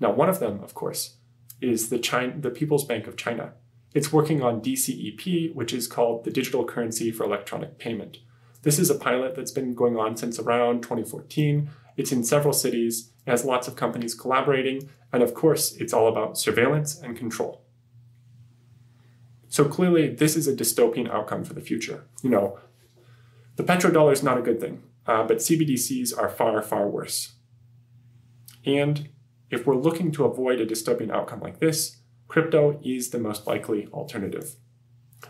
Now, 0.00 0.12
one 0.12 0.28
of 0.28 0.40
them, 0.40 0.62
of 0.62 0.74
course, 0.74 1.16
is 1.60 1.88
the, 1.88 1.98
China, 1.98 2.34
the 2.38 2.50
People's 2.50 2.84
Bank 2.84 3.06
of 3.06 3.16
China. 3.16 3.52
It's 3.94 4.12
working 4.12 4.42
on 4.42 4.60
DCEP, 4.62 5.54
which 5.54 5.72
is 5.72 5.86
called 5.86 6.24
the 6.24 6.30
Digital 6.30 6.64
Currency 6.64 7.10
for 7.10 7.24
Electronic 7.24 7.78
Payment. 7.78 8.18
This 8.62 8.78
is 8.78 8.90
a 8.90 8.94
pilot 8.94 9.34
that's 9.34 9.50
been 9.50 9.74
going 9.74 9.96
on 9.96 10.16
since 10.16 10.38
around 10.38 10.82
2014. 10.82 11.70
It's 11.96 12.12
in 12.12 12.24
several 12.24 12.54
cities, 12.54 13.10
it 13.26 13.30
has 13.30 13.44
lots 13.44 13.68
of 13.68 13.76
companies 13.76 14.14
collaborating, 14.14 14.88
and 15.12 15.22
of 15.22 15.34
course, 15.34 15.76
it's 15.76 15.92
all 15.92 16.08
about 16.08 16.38
surveillance 16.38 16.98
and 17.00 17.16
control. 17.16 17.62
So 19.48 19.66
clearly, 19.66 20.08
this 20.08 20.36
is 20.36 20.48
a 20.48 20.56
dystopian 20.56 21.10
outcome 21.10 21.44
for 21.44 21.52
the 21.52 21.60
future. 21.60 22.04
You 22.22 22.30
know, 22.30 22.58
the 23.56 23.62
petrodollar 23.64 24.12
is 24.12 24.22
not 24.22 24.38
a 24.38 24.42
good 24.42 24.60
thing, 24.60 24.82
uh, 25.06 25.24
but 25.24 25.38
CBDCs 25.38 26.16
are 26.16 26.30
far, 26.30 26.62
far 26.62 26.88
worse. 26.88 27.34
And 28.64 29.08
if 29.52 29.66
we're 29.66 29.76
looking 29.76 30.10
to 30.12 30.24
avoid 30.24 30.60
a 30.60 30.66
dystopian 30.66 31.10
outcome 31.10 31.40
like 31.40 31.60
this, 31.60 31.98
crypto 32.26 32.80
is 32.82 33.10
the 33.10 33.18
most 33.18 33.46
likely 33.46 33.86
alternative. 33.92 34.56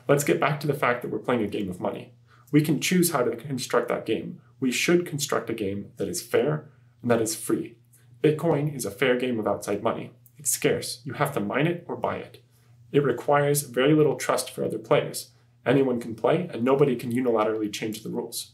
Let's 0.06 0.22
get 0.22 0.38
back 0.38 0.60
to 0.60 0.68
the 0.68 0.74
fact 0.74 1.02
that 1.02 1.10
we're 1.10 1.18
playing 1.18 1.42
a 1.42 1.48
game 1.48 1.68
of 1.68 1.80
money. 1.80 2.14
We 2.52 2.62
can 2.62 2.80
choose 2.80 3.10
how 3.10 3.24
to 3.24 3.34
construct 3.34 3.88
that 3.88 4.06
game. 4.06 4.40
We 4.60 4.70
should 4.70 5.06
construct 5.06 5.50
a 5.50 5.54
game 5.54 5.90
that 5.96 6.08
is 6.08 6.22
fair 6.22 6.70
and 7.02 7.10
that 7.10 7.20
is 7.20 7.34
free. 7.34 7.78
Bitcoin 8.22 8.72
is 8.72 8.84
a 8.84 8.92
fair 8.92 9.18
game 9.18 9.40
of 9.40 9.48
outside 9.48 9.82
money. 9.82 10.12
It's 10.38 10.50
scarce. 10.50 11.00
You 11.04 11.14
have 11.14 11.32
to 11.32 11.40
mine 11.40 11.66
it 11.66 11.84
or 11.88 11.96
buy 11.96 12.18
it. 12.18 12.44
It 12.92 13.02
requires 13.02 13.62
very 13.62 13.92
little 13.92 14.14
trust 14.14 14.50
for 14.50 14.64
other 14.64 14.78
players. 14.78 15.30
Anyone 15.66 16.00
can 16.00 16.14
play, 16.14 16.48
and 16.52 16.62
nobody 16.62 16.94
can 16.94 17.12
unilaterally 17.12 17.72
change 17.72 18.02
the 18.02 18.10
rules. 18.10 18.52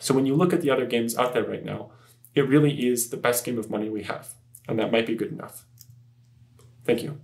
So 0.00 0.12
when 0.12 0.26
you 0.26 0.34
look 0.34 0.52
at 0.52 0.60
the 0.60 0.70
other 0.70 0.84
games 0.84 1.16
out 1.16 1.32
there 1.32 1.44
right 1.44 1.64
now, 1.64 1.92
it 2.34 2.48
really 2.48 2.86
is 2.86 3.08
the 3.08 3.16
best 3.16 3.44
game 3.44 3.58
of 3.58 3.70
money 3.70 3.88
we 3.88 4.02
have. 4.02 4.34
And 4.68 4.78
that 4.78 4.92
might 4.92 5.06
be 5.06 5.14
good 5.14 5.32
enough. 5.32 5.64
Thank 6.84 7.02
you. 7.02 7.20